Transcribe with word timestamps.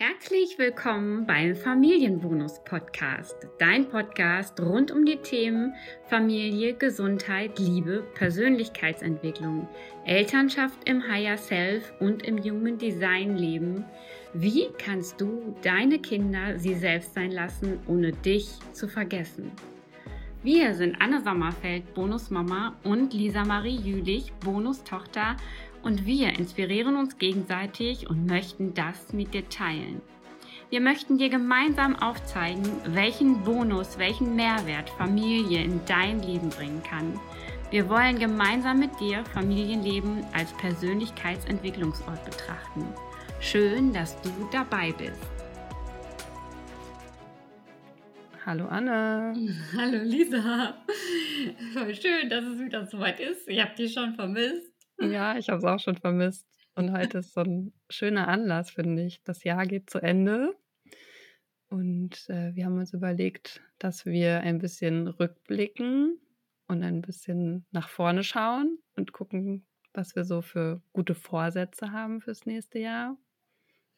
Herzlich 0.00 0.56
willkommen 0.60 1.26
beim 1.26 1.56
Familienbonus 1.56 2.62
Podcast, 2.62 3.34
dein 3.58 3.88
Podcast 3.88 4.60
rund 4.60 4.92
um 4.92 5.04
die 5.04 5.16
Themen 5.16 5.74
Familie, 6.04 6.74
Gesundheit, 6.74 7.58
Liebe, 7.58 8.04
Persönlichkeitsentwicklung, 8.14 9.66
Elternschaft 10.04 10.78
im 10.88 11.02
Higher 11.02 11.36
Self 11.36 11.92
und 11.98 12.22
im 12.22 12.38
Human 12.38 12.78
Design 12.78 13.36
Leben. 13.36 13.84
Wie 14.34 14.68
kannst 14.78 15.20
du 15.20 15.56
deine 15.62 15.98
Kinder 15.98 16.56
sie 16.60 16.76
selbst 16.76 17.14
sein 17.14 17.32
lassen, 17.32 17.80
ohne 17.88 18.12
dich 18.12 18.50
zu 18.72 18.86
vergessen? 18.86 19.50
Wir 20.44 20.72
sind 20.76 21.02
Anne 21.02 21.20
Sommerfeld, 21.20 21.92
Bonusmama 21.94 22.76
und 22.84 23.12
Lisa 23.12 23.44
Marie 23.44 23.74
Jülich, 23.74 24.32
Bonustochter 24.34 25.36
und 25.82 26.06
wir 26.06 26.38
inspirieren 26.38 26.96
uns 26.96 27.18
gegenseitig 27.18 28.08
und 28.08 28.26
möchten 28.26 28.74
das 28.74 29.12
mit 29.12 29.34
dir 29.34 29.48
teilen. 29.48 30.00
Wir 30.70 30.80
möchten 30.80 31.16
dir 31.16 31.30
gemeinsam 31.30 31.96
aufzeigen, 31.96 32.62
welchen 32.88 33.42
Bonus, 33.42 33.98
welchen 33.98 34.36
Mehrwert 34.36 34.90
Familie 34.90 35.62
in 35.62 35.80
dein 35.86 36.20
Leben 36.22 36.50
bringen 36.50 36.82
kann. 36.82 37.18
Wir 37.70 37.88
wollen 37.88 38.18
gemeinsam 38.18 38.78
mit 38.78 38.98
dir 39.00 39.24
Familienleben 39.32 40.24
als 40.34 40.52
Persönlichkeitsentwicklungsort 40.54 42.22
betrachten. 42.24 42.84
Schön, 43.40 43.92
dass 43.92 44.20
du 44.22 44.30
dabei 44.52 44.92
bist. 44.92 45.26
Hallo 48.44 48.66
Anne. 48.68 49.34
Hallo 49.76 50.02
Lisa. 50.02 50.74
Voll 51.74 51.94
schön, 51.94 52.30
dass 52.30 52.44
es 52.44 52.58
wieder 52.58 52.86
soweit 52.86 53.20
ist. 53.20 53.46
Ich 53.46 53.60
habe 53.60 53.74
dich 53.74 53.92
schon 53.92 54.14
vermisst. 54.14 54.77
Ja, 55.00 55.36
ich 55.38 55.48
habe 55.48 55.58
es 55.58 55.64
auch 55.64 55.80
schon 55.80 55.96
vermisst. 55.96 56.46
Und 56.74 56.92
heute 56.92 57.18
ist 57.18 57.34
so 57.34 57.40
ein 57.40 57.72
schöner 57.90 58.28
Anlass, 58.28 58.70
finde 58.70 59.04
ich. 59.04 59.22
Das 59.24 59.44
Jahr 59.44 59.66
geht 59.66 59.90
zu 59.90 60.00
Ende. 60.00 60.56
Und 61.68 62.28
äh, 62.28 62.54
wir 62.54 62.64
haben 62.64 62.78
uns 62.78 62.92
überlegt, 62.94 63.60
dass 63.78 64.06
wir 64.06 64.40
ein 64.40 64.58
bisschen 64.58 65.06
rückblicken 65.06 66.18
und 66.66 66.82
ein 66.82 67.02
bisschen 67.02 67.66
nach 67.70 67.88
vorne 67.88 68.24
schauen 68.24 68.78
und 68.96 69.12
gucken, 69.12 69.66
was 69.92 70.16
wir 70.16 70.24
so 70.24 70.40
für 70.40 70.80
gute 70.92 71.14
Vorsätze 71.14 71.92
haben 71.92 72.20
fürs 72.20 72.46
nächste 72.46 72.78
Jahr. 72.78 73.16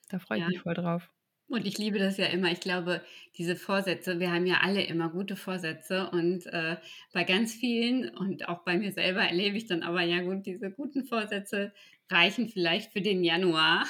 Da 0.08 0.18
freue 0.18 0.38
ich 0.38 0.44
ja. 0.44 0.48
mich 0.48 0.60
voll 0.60 0.74
drauf. 0.74 1.10
Und 1.50 1.66
ich 1.66 1.78
liebe 1.78 1.98
das 1.98 2.16
ja 2.16 2.26
immer. 2.26 2.52
Ich 2.52 2.60
glaube, 2.60 3.02
diese 3.36 3.56
Vorsätze, 3.56 4.20
wir 4.20 4.30
haben 4.30 4.46
ja 4.46 4.58
alle 4.62 4.84
immer 4.84 5.08
gute 5.08 5.34
Vorsätze 5.34 6.08
und 6.10 6.46
äh, 6.46 6.76
bei 7.12 7.24
ganz 7.24 7.52
vielen 7.52 8.08
und 8.08 8.48
auch 8.48 8.62
bei 8.62 8.78
mir 8.78 8.92
selber 8.92 9.22
erlebe 9.22 9.56
ich 9.56 9.66
dann 9.66 9.82
aber, 9.82 10.02
ja 10.02 10.22
gut, 10.22 10.46
diese 10.46 10.70
guten 10.70 11.04
Vorsätze 11.04 11.72
reichen 12.08 12.48
vielleicht 12.48 12.92
für 12.92 13.00
den 13.00 13.24
Januar. 13.24 13.84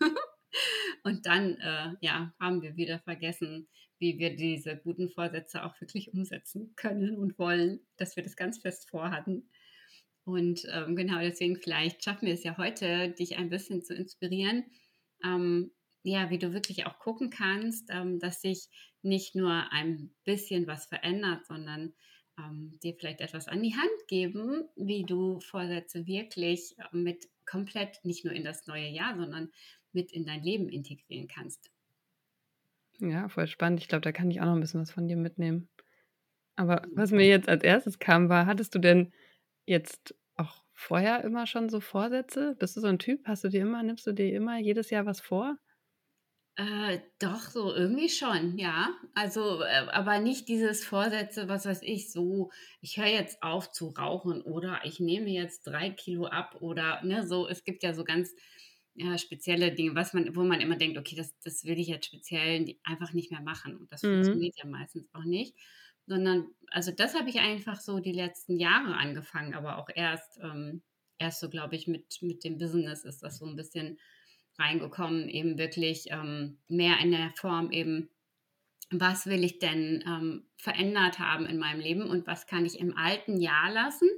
und 1.04 1.24
dann, 1.24 1.56
äh, 1.56 1.94
ja, 2.02 2.34
haben 2.38 2.60
wir 2.60 2.76
wieder 2.76 2.98
vergessen, 2.98 3.66
wie 3.98 4.18
wir 4.18 4.36
diese 4.36 4.76
guten 4.76 5.08
Vorsätze 5.08 5.64
auch 5.64 5.80
wirklich 5.80 6.12
umsetzen 6.12 6.74
können 6.76 7.16
und 7.16 7.38
wollen, 7.38 7.80
dass 7.96 8.16
wir 8.16 8.24
das 8.24 8.36
ganz 8.36 8.58
fest 8.58 8.90
vorhatten. 8.90 9.48
Und 10.24 10.66
ähm, 10.70 10.94
genau 10.94 11.20
deswegen 11.20 11.56
vielleicht 11.56 12.04
schaffen 12.04 12.26
wir 12.26 12.34
es 12.34 12.44
ja 12.44 12.58
heute, 12.58 13.08
dich 13.12 13.38
ein 13.38 13.48
bisschen 13.48 13.82
zu 13.82 13.94
inspirieren, 13.94 14.66
ähm, 15.24 15.70
ja, 16.06 16.30
wie 16.30 16.38
du 16.38 16.52
wirklich 16.52 16.86
auch 16.86 16.98
gucken 16.98 17.30
kannst, 17.30 17.90
ähm, 17.90 18.18
dass 18.20 18.40
sich 18.40 18.68
nicht 19.02 19.34
nur 19.34 19.72
ein 19.72 20.14
bisschen 20.24 20.66
was 20.66 20.86
verändert, 20.86 21.46
sondern 21.46 21.94
ähm, 22.38 22.78
dir 22.82 22.94
vielleicht 22.98 23.20
etwas 23.20 23.48
an 23.48 23.62
die 23.62 23.74
Hand 23.74 24.08
geben, 24.08 24.68
wie 24.76 25.04
du 25.04 25.40
Vorsätze 25.40 26.06
wirklich 26.06 26.76
äh, 26.78 26.84
mit 26.96 27.26
komplett 27.44 28.04
nicht 28.04 28.24
nur 28.24 28.34
in 28.34 28.44
das 28.44 28.66
neue 28.66 28.88
Jahr, 28.88 29.16
sondern 29.16 29.50
mit 29.92 30.12
in 30.12 30.26
dein 30.26 30.42
Leben 30.42 30.68
integrieren 30.68 31.28
kannst. 31.28 31.70
Ja, 33.00 33.28
voll 33.28 33.46
spannend. 33.46 33.80
Ich 33.80 33.88
glaube, 33.88 34.02
da 34.02 34.12
kann 34.12 34.30
ich 34.30 34.40
auch 34.40 34.46
noch 34.46 34.54
ein 34.54 34.60
bisschen 34.60 34.80
was 34.80 34.90
von 34.90 35.06
dir 35.08 35.16
mitnehmen. 35.16 35.68
Aber 36.56 36.88
was 36.94 37.12
mir 37.12 37.26
jetzt 37.26 37.48
als 37.48 37.64
erstes 37.64 37.98
kam, 37.98 38.28
war, 38.30 38.46
hattest 38.46 38.74
du 38.74 38.80
denn 38.80 39.12
jetzt 39.66 40.16
auch 40.36 40.64
vorher 40.74 41.24
immer 41.24 41.46
schon 41.46 41.68
so 41.70 41.80
Vorsätze? 41.80 42.56
Bist 42.58 42.76
du 42.76 42.80
so 42.80 42.88
ein 42.88 42.98
Typ? 43.00 43.26
Hast 43.26 43.44
du 43.44 43.48
dir 43.50 43.62
immer, 43.62 43.82
nimmst 43.82 44.06
du 44.06 44.12
dir 44.12 44.34
immer 44.34 44.58
jedes 44.58 44.90
Jahr 44.90 45.06
was 45.06 45.20
vor? 45.20 45.58
Äh, 46.58 47.00
doch, 47.18 47.40
so 47.40 47.74
irgendwie 47.74 48.08
schon, 48.08 48.56
ja. 48.56 48.88
Also, 49.14 49.60
äh, 49.62 49.88
aber 49.90 50.20
nicht 50.20 50.48
dieses 50.48 50.84
Vorsätze, 50.86 51.48
was 51.48 51.66
weiß 51.66 51.82
ich, 51.82 52.10
so, 52.10 52.50
ich 52.80 52.96
höre 52.96 53.08
jetzt 53.08 53.42
auf 53.42 53.70
zu 53.72 53.88
rauchen 53.88 54.40
oder 54.40 54.80
ich 54.84 54.98
nehme 54.98 55.28
jetzt 55.28 55.66
drei 55.66 55.90
Kilo 55.90 56.24
ab 56.26 56.56
oder 56.60 57.02
ne, 57.04 57.26
so, 57.26 57.46
es 57.46 57.62
gibt 57.64 57.82
ja 57.82 57.92
so 57.92 58.04
ganz 58.04 58.34
ja, 58.94 59.18
spezielle 59.18 59.72
Dinge, 59.72 59.94
was 59.94 60.14
man, 60.14 60.34
wo 60.34 60.44
man 60.44 60.62
immer 60.62 60.76
denkt, 60.76 60.96
okay, 60.96 61.14
das, 61.14 61.38
das 61.40 61.64
will 61.64 61.78
ich 61.78 61.88
jetzt 61.88 62.06
speziell 62.06 62.76
einfach 62.84 63.12
nicht 63.12 63.30
mehr 63.30 63.42
machen. 63.42 63.76
Und 63.76 63.92
das 63.92 64.02
mhm. 64.02 64.14
funktioniert 64.14 64.56
ja 64.56 64.66
meistens 64.66 65.12
auch 65.12 65.24
nicht. 65.24 65.54
Sondern, 66.06 66.46
also 66.70 66.90
das 66.90 67.14
habe 67.14 67.28
ich 67.28 67.38
einfach 67.38 67.80
so 67.80 67.98
die 68.00 68.12
letzten 68.12 68.58
Jahre 68.58 68.96
angefangen, 68.96 69.52
aber 69.54 69.76
auch 69.76 69.90
erst, 69.94 70.38
ähm, 70.42 70.82
erst 71.18 71.40
so, 71.40 71.50
glaube 71.50 71.76
ich, 71.76 71.86
mit, 71.86 72.22
mit 72.22 72.44
dem 72.44 72.56
Business 72.56 73.04
ist 73.04 73.22
das 73.22 73.38
so 73.38 73.44
ein 73.46 73.56
bisschen 73.56 73.98
reingekommen, 74.58 75.28
eben 75.28 75.58
wirklich 75.58 76.06
ähm, 76.10 76.58
mehr 76.68 76.98
in 77.00 77.10
der 77.10 77.32
Form 77.36 77.70
eben, 77.70 78.08
was 78.90 79.26
will 79.26 79.44
ich 79.44 79.58
denn 79.58 80.04
ähm, 80.06 80.46
verändert 80.56 81.18
haben 81.18 81.46
in 81.46 81.58
meinem 81.58 81.80
Leben 81.80 82.02
und 82.02 82.26
was 82.26 82.46
kann 82.46 82.64
ich 82.64 82.78
im 82.78 82.96
alten 82.96 83.40
Jahr 83.40 83.70
lassen, 83.72 84.08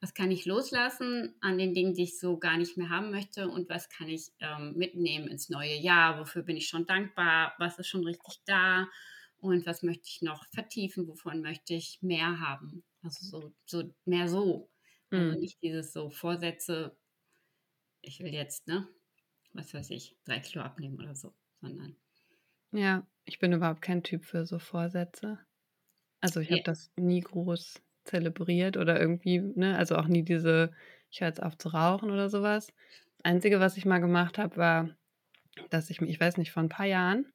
was 0.00 0.14
kann 0.14 0.30
ich 0.30 0.46
loslassen 0.46 1.34
an 1.40 1.58
den 1.58 1.74
Dingen, 1.74 1.94
die 1.94 2.02
ich 2.04 2.18
so 2.18 2.36
gar 2.38 2.56
nicht 2.56 2.76
mehr 2.76 2.90
haben 2.90 3.10
möchte 3.10 3.48
und 3.48 3.68
was 3.68 3.88
kann 3.88 4.08
ich 4.08 4.32
ähm, 4.40 4.74
mitnehmen 4.76 5.28
ins 5.28 5.48
neue 5.48 5.76
Jahr, 5.76 6.18
wofür 6.18 6.42
bin 6.42 6.56
ich 6.56 6.68
schon 6.68 6.86
dankbar, 6.86 7.54
was 7.58 7.78
ist 7.78 7.88
schon 7.88 8.04
richtig 8.04 8.40
da 8.44 8.88
und 9.38 9.66
was 9.66 9.82
möchte 9.82 10.08
ich 10.08 10.22
noch 10.22 10.44
vertiefen, 10.52 11.08
wovon 11.08 11.40
möchte 11.40 11.74
ich 11.74 11.98
mehr 12.02 12.40
haben. 12.40 12.84
Also 13.02 13.26
so, 13.26 13.54
so 13.64 13.94
mehr 14.04 14.28
so. 14.28 14.70
Also 15.10 15.34
mhm. 15.34 15.40
nicht 15.40 15.62
dieses 15.62 15.92
so 15.92 16.10
Vorsätze, 16.10 16.96
ich 18.00 18.20
will 18.20 18.32
jetzt, 18.32 18.66
ne, 18.66 18.88
was 19.52 19.74
weiß 19.74 19.90
ich, 19.90 20.16
drei 20.24 20.40
Kilo 20.40 20.64
abnehmen 20.64 20.98
oder 20.98 21.14
so, 21.14 21.34
sondern. 21.60 21.96
Ja, 22.72 23.06
ich 23.24 23.38
bin 23.38 23.52
überhaupt 23.52 23.82
kein 23.82 24.02
Typ 24.02 24.24
für 24.24 24.46
so 24.46 24.58
Vorsätze. 24.58 25.38
Also 26.20 26.40
ich 26.40 26.48
ja. 26.48 26.56
habe 26.56 26.64
das 26.64 26.90
nie 26.96 27.20
groß 27.20 27.82
zelebriert 28.04 28.76
oder 28.76 29.00
irgendwie, 29.00 29.40
ne, 29.40 29.76
also 29.76 29.96
auch 29.96 30.06
nie 30.06 30.22
diese, 30.22 30.72
ich 31.10 31.20
höre 31.20 31.28
jetzt 31.28 31.42
auf 31.42 31.56
zu 31.58 31.68
rauchen 31.68 32.10
oder 32.10 32.28
sowas. 32.28 32.72
Das 33.18 33.24
Einzige, 33.24 33.60
was 33.60 33.76
ich 33.76 33.84
mal 33.84 33.98
gemacht 33.98 34.38
habe, 34.38 34.56
war, 34.56 34.90
dass 35.70 35.90
ich 35.90 36.00
mir, 36.00 36.08
ich 36.08 36.20
weiß 36.20 36.38
nicht, 36.38 36.52
vor 36.52 36.62
ein 36.62 36.68
paar 36.68 36.86
Jahren 36.86 37.26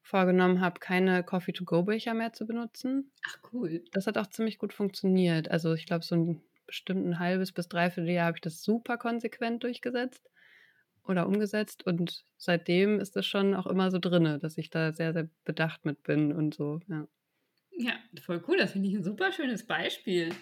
vorgenommen 0.00 0.60
habe, 0.60 0.80
keine 0.80 1.22
Coffee-to-go-Becher 1.22 2.14
mehr 2.14 2.32
zu 2.32 2.46
benutzen. 2.46 3.12
Ach 3.26 3.38
cool. 3.52 3.84
Das 3.92 4.06
hat 4.06 4.16
auch 4.16 4.28
ziemlich 4.28 4.58
gut 4.58 4.72
funktioniert. 4.72 5.50
Also 5.50 5.74
ich 5.74 5.84
glaube, 5.84 6.04
so 6.04 6.16
ein 6.16 6.42
bestimmten 6.66 7.18
halbes 7.18 7.52
bis 7.52 7.68
dreiviertel 7.68 8.10
Jahr 8.10 8.26
habe 8.26 8.38
ich 8.38 8.42
das 8.42 8.62
super 8.62 8.96
konsequent 8.96 9.62
durchgesetzt 9.64 10.28
oder 11.08 11.26
umgesetzt 11.26 11.86
und 11.86 12.24
seitdem 12.36 13.00
ist 13.00 13.16
es 13.16 13.26
schon 13.26 13.54
auch 13.54 13.66
immer 13.66 13.90
so 13.90 13.98
drinne, 13.98 14.38
dass 14.38 14.58
ich 14.58 14.70
da 14.70 14.92
sehr, 14.92 15.12
sehr 15.12 15.28
bedacht 15.44 15.84
mit 15.84 16.02
bin 16.02 16.32
und 16.32 16.54
so, 16.54 16.80
ja. 16.88 17.08
Ja, 17.78 17.92
voll 18.22 18.42
cool. 18.48 18.56
Das 18.56 18.72
finde 18.72 18.88
ich 18.88 18.94
ein 18.96 19.04
super 19.04 19.30
schönes 19.30 19.64
Beispiel. 19.64 20.34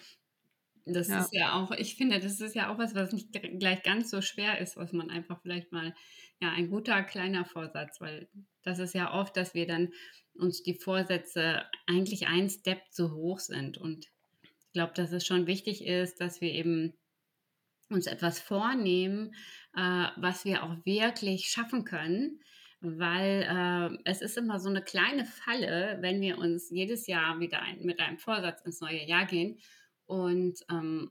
Das 0.87 1.09
ja. 1.09 1.21
ist 1.21 1.35
ja 1.35 1.53
auch, 1.53 1.73
ich 1.73 1.97
finde, 1.97 2.19
das 2.19 2.41
ist 2.41 2.55
ja 2.55 2.73
auch 2.73 2.79
was, 2.79 2.95
was 2.95 3.13
nicht 3.13 3.33
gleich 3.59 3.83
ganz 3.83 4.11
so 4.11 4.23
schwer 4.23 4.59
ist, 4.61 4.77
was 4.77 4.93
man 4.93 5.11
einfach 5.11 5.43
vielleicht 5.43 5.73
mal, 5.73 5.95
ja, 6.41 6.53
ein 6.53 6.71
guter 6.71 7.03
kleiner 7.03 7.45
Vorsatz, 7.45 8.01
weil 8.01 8.29
das 8.63 8.79
ist 8.79 8.95
ja 8.95 9.13
oft, 9.13 9.37
dass 9.37 9.53
wir 9.53 9.67
dann 9.67 9.93
uns 10.35 10.63
die 10.63 10.75
Vorsätze 10.75 11.65
eigentlich 11.87 12.29
ein 12.29 12.49
Step 12.49 12.81
zu 12.91 13.13
hoch 13.13 13.41
sind. 13.41 13.79
Und 13.79 14.07
ich 14.43 14.73
glaube, 14.73 14.93
dass 14.95 15.13
es 15.13 15.27
schon 15.27 15.47
wichtig 15.47 15.85
ist, 15.85 16.21
dass 16.21 16.41
wir 16.41 16.53
eben 16.53 16.95
uns 17.89 18.07
etwas 18.07 18.41
vornehmen, 18.41 19.35
äh, 19.77 20.07
was 20.17 20.45
wir 20.45 20.63
auch 20.63 20.77
wirklich 20.85 21.49
schaffen 21.49 21.85
können, 21.85 22.41
weil 22.81 23.47
äh, 23.49 23.99
es 24.05 24.21
ist 24.21 24.37
immer 24.37 24.59
so 24.59 24.69
eine 24.69 24.83
kleine 24.83 25.25
Falle, 25.25 25.99
wenn 26.01 26.21
wir 26.21 26.39
uns 26.39 26.71
jedes 26.71 27.07
Jahr 27.07 27.41
wieder 27.41 27.63
ein, 27.63 27.83
mit 27.83 28.01
einem 28.01 28.19
Vorsatz 28.19 28.63
ins 28.63 28.81
neue 28.81 29.05
Jahr 29.05 29.27
gehen 29.27 29.59
und 30.07 30.61
ähm, 30.71 31.11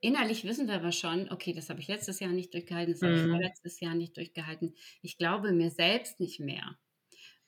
innerlich 0.00 0.44
wissen 0.44 0.68
wir 0.68 0.74
aber 0.74 0.92
schon, 0.92 1.30
okay, 1.30 1.52
das 1.52 1.70
habe 1.70 1.80
ich 1.80 1.88
letztes 1.88 2.20
Jahr 2.20 2.32
nicht 2.32 2.54
durchgehalten, 2.54 2.92
das 2.92 3.02
habe 3.02 3.14
ich 3.14 3.22
mhm. 3.22 3.30
vorletztes 3.30 3.80
Jahr 3.80 3.94
nicht 3.94 4.16
durchgehalten. 4.16 4.74
Ich 5.02 5.18
glaube 5.18 5.52
mir 5.52 5.70
selbst 5.70 6.20
nicht 6.20 6.40
mehr. 6.40 6.78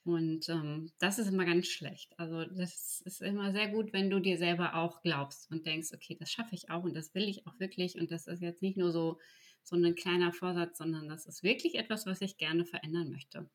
Und 0.04 0.48
ähm, 0.48 0.92
das 0.98 1.18
ist 1.18 1.28
immer 1.28 1.44
ganz 1.44 1.66
schlecht. 1.66 2.18
Also 2.18 2.44
das 2.44 3.02
ist 3.04 3.20
immer 3.20 3.52
sehr 3.52 3.68
gut, 3.68 3.92
wenn 3.92 4.08
du 4.10 4.18
dir 4.20 4.38
selber 4.38 4.74
auch 4.74 5.02
glaubst 5.02 5.50
und 5.50 5.66
denkst, 5.66 5.90
okay, 5.94 6.16
das 6.18 6.30
schaffe 6.32 6.54
ich 6.54 6.70
auch 6.70 6.84
und 6.84 6.94
das 6.94 7.14
will 7.14 7.28
ich 7.28 7.46
auch 7.46 7.58
wirklich. 7.60 7.96
Und 8.00 8.10
das 8.10 8.26
ist 8.26 8.40
jetzt 8.40 8.62
nicht 8.62 8.78
nur 8.78 8.92
so, 8.92 9.18
so 9.62 9.76
ein 9.76 9.94
kleiner 9.94 10.32
Vorsatz, 10.32 10.78
sondern 10.78 11.08
das 11.08 11.26
ist 11.26 11.42
wirklich 11.42 11.74
etwas, 11.76 12.06
was 12.06 12.20
ich 12.22 12.38
gerne 12.38 12.64
verändern 12.64 13.10
möchte. 13.10 13.50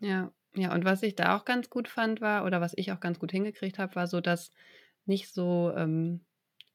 Ja, 0.00 0.32
ja, 0.54 0.72
und 0.74 0.84
was 0.84 1.02
ich 1.02 1.14
da 1.14 1.36
auch 1.36 1.44
ganz 1.44 1.70
gut 1.70 1.86
fand 1.88 2.20
war, 2.20 2.44
oder 2.44 2.60
was 2.60 2.72
ich 2.76 2.90
auch 2.92 3.00
ganz 3.00 3.18
gut 3.18 3.30
hingekriegt 3.32 3.78
habe, 3.78 3.94
war 3.94 4.06
so, 4.06 4.20
dass 4.20 4.50
nicht 5.04 5.32
so 5.32 5.72
ähm, 5.76 6.24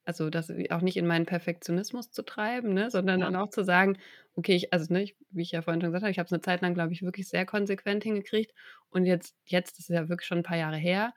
also, 0.06 0.30
das 0.30 0.52
auch 0.72 0.82
nicht 0.82 0.98
in 0.98 1.08
meinen 1.08 1.26
Perfektionismus 1.26 2.12
zu 2.12 2.24
treiben, 2.24 2.74
ne, 2.74 2.92
sondern 2.92 3.20
Ja. 3.20 3.26
dann 3.26 3.36
auch 3.36 3.50
zu 3.50 3.64
sagen: 3.64 3.98
„Okay, 4.36 4.56
ich“ 4.56 4.74
also, 4.74 4.94
ne, 4.94 5.04
ich 5.04 5.16
wie 5.32 5.42
ich 5.44 5.52
ja 5.52 5.62
vorhin 5.64 5.82
schon 5.82 5.90
gesagt 5.92 6.04
habe, 6.04 6.12
ich 6.12 6.20
habe 6.20 6.26
es 6.28 6.32
'ne 6.32 6.42
Zeit 6.42 6.62
lang, 6.62 6.74
glaube 6.76 6.94
ich, 6.94 7.04
wirklich 7.04 7.28
sehr 7.30 7.46
konsequent 7.46 8.04
hingekriegt 8.04 8.54
und 8.92 9.06
jetzt 9.06 9.36
jetzt 9.46 9.80
ist 9.80 9.90
es 9.90 9.96
ja 9.96 10.10
wirklich 10.10 10.28
schon 10.28 10.40
'n 10.40 10.44
paar 10.44 10.58
Jahre 10.58 10.78
her, 10.78 11.14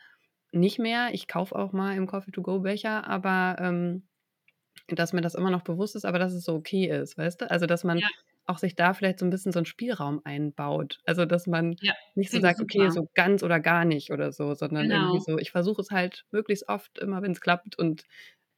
nicht 0.52 0.78
mehr. 0.80 1.10
Ich 1.14 1.28
kaufe 1.28 1.56
auch 1.56 1.72
mal 1.72 1.96
im 1.96 2.06
Coffee-to-go-Becher, 2.08 3.06
aber, 3.08 3.56
ähm, 3.60 4.08
dass 4.88 5.12
mir 5.14 5.22
das 5.22 5.34
immer 5.36 5.50
noch 5.52 5.62
bewusst 5.64 5.96
ist, 5.96 6.04
aber 6.06 6.18
dass 6.20 6.32
es 6.34 6.44
so 6.44 6.54
okay 6.56 6.86
ist, 6.88 7.18
weißt 7.18 7.42
du? 7.42 7.50
Also, 7.52 7.66
dass 7.66 7.84
man 7.84 8.00
Ja. 8.00 8.08
auch 8.46 8.58
sich 8.58 8.76
da 8.76 8.94
vielleicht 8.94 9.20
so 9.20 9.26
'n 9.26 9.30
bisschen 9.30 9.52
so 9.52 9.60
'n 9.60 9.66
Spielraum 9.66 10.22
einbaut. 10.24 11.00
Also, 11.06 11.26
dass 11.26 11.46
man 11.48 11.78
Ja, 11.82 11.94
nicht 12.16 12.30
so 12.32 12.40
sagt: 12.40 12.62
„Okay, 12.62 12.90
so 12.90 13.08
ganz 13.14 13.42
oder 13.44 13.60
gar 13.60 13.84
nicht“ 13.86 14.12
oder 14.12 14.32
so, 14.32 14.54
sondern 14.54 14.90
irgendwie 14.90 15.20
Genau. 15.20 15.22
so 15.22 15.38
ich 15.38 15.50
versuche 15.52 15.82
es 15.82 15.90
halt 15.92 16.26
möglichst 16.32 16.68
oft 16.70 16.98
immer, 17.00 17.22
wenn's 17.22 17.40
klappt 17.42 17.78
und, 17.78 18.04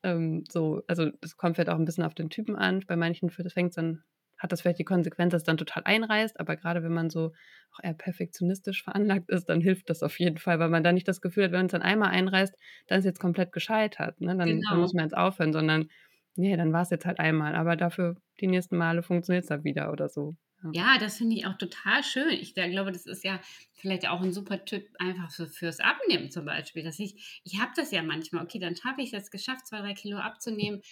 ähm, 0.04 0.44
so 0.50 0.82
also, 0.88 1.10
es 1.22 1.36
kommt 1.36 1.56
vielleicht 1.56 1.70
auch 1.70 1.78
'n 1.78 1.84
bisschen 1.84 2.04
auf 2.04 2.14
den 2.14 2.30
Typen 2.30 2.56
an. 2.56 2.80
Bei 2.86 2.96
manchen 2.96 3.28
f 3.30 3.40
fängt's 3.52 3.76
dann 3.76 4.02
hat 4.38 4.52
das 4.52 4.62
vielleicht 4.62 4.78
die 4.78 4.84
Konsequenz, 4.84 5.32
dass 5.32 5.42
es 5.42 5.46
dann 5.46 5.58
total 5.58 5.82
einreißt, 5.84 6.40
aber 6.40 6.56
grade 6.56 6.82
wenn 6.82 6.92
man 6.94 7.10
so 7.10 7.32
auch 7.72 7.84
eher 7.84 7.92
perfektionistisch 7.94 8.82
veranlagt 8.84 9.28
ist, 9.30 9.46
dann 9.50 9.60
hilft 9.60 9.90
das 9.90 10.02
auf 10.02 10.18
jeden 10.18 10.38
Fall, 10.38 10.58
weil 10.58 10.70
man 10.70 10.82
dann 10.82 10.94
nicht 10.94 11.06
das 11.08 11.20
Gefühl 11.20 11.44
hat, 11.44 11.52
wenn 11.52 11.60
man's 11.60 11.72
dann 11.72 11.82
einmal 11.82 12.08
einreißt, 12.10 12.54
dann 12.88 12.98
ist 13.00 13.04
jetzt 13.04 13.20
komplett 13.20 13.52
gescheitert, 13.52 14.20
ne? 14.20 14.36
Dann 14.36 14.66
dann 14.68 14.78
Genau. 14.78 14.80
muss 14.80 14.94
man 14.94 15.04
jetzt 15.04 15.16
aufhören, 15.16 15.52
sondern 15.52 15.88
ne, 16.36 16.56
dann 16.56 16.72
war's 16.72 16.90
jetzt 16.90 17.04
halt 17.06 17.18
einmal, 17.20 17.54
aber 17.54 17.76
dafür 17.76 18.16
die 18.40 18.46
nächsten 18.48 18.76
Male 18.78 19.02
funktioniert's 19.02 19.48
dann 19.48 19.64
wieder 19.64 19.92
oder 19.92 20.08
so, 20.08 20.36
ja. 20.70 20.98
Das 20.98 21.18
finde 21.18 21.36
ich 21.36 21.46
auch 21.46 21.56
total 21.58 22.02
schön. 22.04 22.30
Ich 22.30 22.54
da 22.54 22.68
glaube, 22.68 22.92
das 22.92 23.06
ist 23.06 23.24
ja 23.24 23.40
vielleicht 23.74 24.06
auch 24.08 24.20
'n 24.22 24.32
super 24.32 24.64
Tipp 24.64 24.88
einfach 24.98 25.30
so 25.30 25.46
fürs 25.46 25.80
Abnehmen 25.80 26.30
zum 26.30 26.44
Beispiel, 26.44 26.82
dass 26.82 26.98
ich 26.98 27.40
ich 27.44 27.60
habe 27.60 27.72
das 27.76 27.90
ja 27.90 28.02
manchmal, 28.02 28.44
okay, 28.44 28.58
dann 28.58 28.74
habe 28.84 29.02
ich's 29.02 29.12
jetzt 29.12 29.30
geschafft, 29.30 29.66
2, 29.66 29.80
3 29.80 29.94
Kilo 29.94 30.18
abzunehmen 30.18 30.82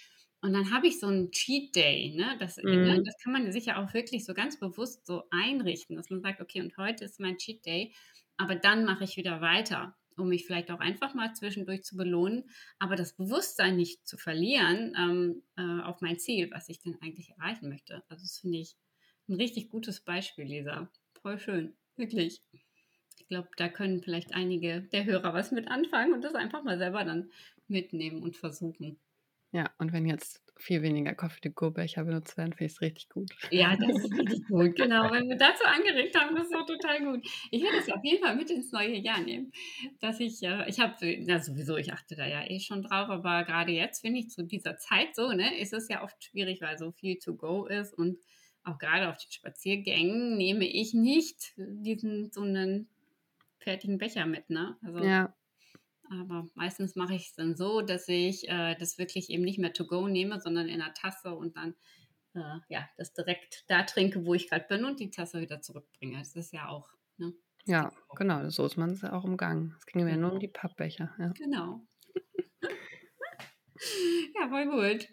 und 0.41 0.53
dann 0.53 0.71
habe 0.73 0.87
ich 0.87 0.99
so 0.99 1.07
'n 1.07 1.31
Cheat 1.31 1.75
Day, 1.75 2.13
ne? 2.15 2.37
Das 2.39 2.57
ne, 2.57 2.63
Mhm. 2.63 3.05
das 3.05 3.15
kann 3.23 3.33
man 3.33 3.51
sich 3.51 3.65
ja 3.65 3.83
auch 3.83 3.93
wirklich 3.93 4.25
so 4.25 4.33
ganz 4.33 4.59
bewusst 4.59 5.05
so 5.05 5.23
einrichten, 5.31 5.95
dass 5.95 6.09
man 6.09 6.21
sagt: 6.21 6.41
„Okay, 6.41 6.61
und 6.61 6.75
heute 6.77 7.05
ist 7.05 7.19
mein 7.19 7.37
Cheat 7.37 7.65
Day, 7.65 7.93
aber 8.37 8.55
dann 8.55 8.85
mache 8.85 9.03
ich 9.03 9.17
wieder 9.17 9.41
weiter“, 9.41 9.97
um 10.17 10.29
mich 10.29 10.45
vielleicht 10.45 10.71
auch 10.71 10.79
einfach 10.79 11.13
mal 11.13 11.33
zwischendurch 11.33 11.83
zu 11.83 11.95
belohnen, 11.97 12.49
aber 12.79 12.95
das 12.95 13.15
Bewusstsein 13.15 13.75
nicht 13.77 14.07
zu 14.07 14.17
verlieren, 14.17 14.93
ähm, 14.97 15.43
äh, 15.57 15.81
auf 15.83 16.01
mein 16.01 16.19
Ziel, 16.19 16.49
was 16.51 16.69
ich 16.69 16.79
denn 16.81 16.97
eigentlich 17.01 17.29
erreichen 17.31 17.69
möchte. 17.69 18.03
Also, 18.09 18.23
das 18.23 18.37
finde 18.39 18.57
ich 18.59 18.75
'n 19.29 19.35
richtig 19.35 19.69
gutes 19.69 20.01
Beispiel, 20.01 20.45
Lisa. 20.45 20.91
Voll 21.21 21.39
schön, 21.39 21.77
wirklich. 21.95 22.41
Ich 23.19 23.27
glaube, 23.29 23.49
da 23.57 23.69
können 23.69 24.03
vielleicht 24.03 24.33
einige 24.35 24.81
der 24.83 25.05
Hörer 25.05 25.33
was 25.33 25.51
mit 25.51 25.69
anfangen 25.69 26.13
und 26.13 26.23
das 26.23 26.35
einfach 26.35 26.63
mal 26.63 26.77
selber 26.79 27.05
dann 27.05 27.31
mitnehmen 27.67 28.23
und 28.23 28.37
versuchen. 28.37 28.99
Ja, 29.51 29.73
und 29.79 29.93
wenn 29.93 30.05
jetzt 30.07 30.41
viel 30.57 30.81
weniger 30.83 31.13
Coffee-to-go-Becher 31.15 32.03
benutzt 32.03 32.37
werden, 32.37 32.53
finde 32.53 32.65
ich's 32.71 32.81
richtig 32.81 33.09
gut. 33.09 33.31
Ja, 33.51 33.75
das 33.77 33.97
ist 34.03 34.15
richtig 34.17 34.47
gut, 34.47 34.75
genau. 34.75 35.11
Wenn 35.11 35.27
wir 35.27 35.35
dazu 35.37 35.63
angeregt 35.65 36.15
haben, 36.19 36.35
das 36.35 36.45
ist 36.45 36.53
doch 36.53 36.65
total 36.67 37.03
gut. 37.03 37.25
Ich 37.51 37.63
werde 37.63 37.77
das 37.77 37.89
auf 37.89 38.03
jeden 38.03 38.23
Fall 38.23 38.35
mit 38.35 38.51
ins 38.51 38.71
neue 38.71 38.95
Jahr 38.97 39.21
nehmen, 39.21 39.51
dass 39.99 40.19
ich 40.19 40.43
äh, 40.43 40.69
ich 40.69 40.79
habe 40.79 40.93
ja, 41.07 41.39
sowieso, 41.39 41.75
ich 41.77 41.91
achte 41.91 42.15
da 42.15 42.27
ja 42.27 42.43
eh 42.47 42.59
schon 42.59 42.83
drauf, 42.83 43.09
aber 43.09 43.43
grade 43.45 43.71
jetzt 43.71 44.01
finde 44.01 44.19
ich 44.19 44.29
zu 44.29 44.43
dieser 44.45 44.77
Zeit 44.77 45.15
so, 45.15 45.31
ne, 45.31 45.57
ist 45.59 45.73
es 45.73 45.87
ja 45.89 46.03
oft 46.03 46.23
schwierig, 46.23 46.61
weil 46.61 46.77
so 46.77 46.91
viel 46.91 47.17
to 47.17 47.35
go 47.35 47.65
ist 47.65 47.93
und 47.97 48.19
auch 48.69 48.79
grade 48.79 49.09
auf 49.09 49.17
den 49.17 49.31
Spaziergängen 49.31 50.37
nehme 50.37 50.65
ich 50.67 50.93
nicht 50.93 51.53
diesen 51.57 52.31
so 52.31 52.43
'nen 52.45 52.89
fertigen 53.59 53.97
Becher 53.99 54.25
mit, 54.27 54.49
ne? 54.51 54.77
Also 54.83 55.13
Ja. 55.13 55.33
aber 56.11 56.49
meistens 56.55 56.95
mache 56.95 57.15
ich's 57.15 57.35
dann 57.35 57.55
so, 57.57 57.81
dass 57.81 58.07
ich, 58.09 58.49
äh, 58.49 58.75
das 58.79 58.97
wirklich 58.99 59.29
eben 59.31 59.43
nicht 59.43 59.59
mehr 59.59 59.73
to 59.73 59.85
go 59.87 60.07
nehme, 60.07 60.41
sondern 60.41 60.67
in 60.69 60.79
'ner 60.79 60.93
Tasse 60.95 61.35
und 61.35 61.57
dann, 61.57 61.75
äh, 62.35 62.59
ja, 62.69 62.89
das 62.97 63.13
direkt 63.13 63.65
da 63.69 63.83
trinke, 63.83 64.25
wo 64.25 64.33
ich 64.35 64.49
grad 64.49 64.67
bin 64.69 64.85
und 64.85 64.99
die 65.01 65.11
Tasse 65.11 65.41
wieder 65.41 65.61
zurückbringe. 65.61 66.19
Das 66.19 66.35
ist 66.35 66.53
ja 66.53 66.69
auch, 66.69 66.89
ne? 67.17 67.33
Ja, 67.67 67.91
genau, 68.15 68.49
so 68.49 68.65
ist 68.65 68.77
man's 68.77 69.01
ja 69.01 69.11
auch 69.13 69.23
umgangen. 69.25 69.75
Es 69.77 69.85
ging 69.85 70.03
mir 70.03 70.11
ja 70.11 70.17
nur 70.17 70.31
um 70.31 70.39
Genau. 70.39 70.39
die 70.39 70.47
Pappbecher, 70.47 71.13
ja. 71.19 71.35
Genau. 71.35 71.87
Ja, 74.35 74.49
voll 74.49 74.65
gut. 74.67 75.07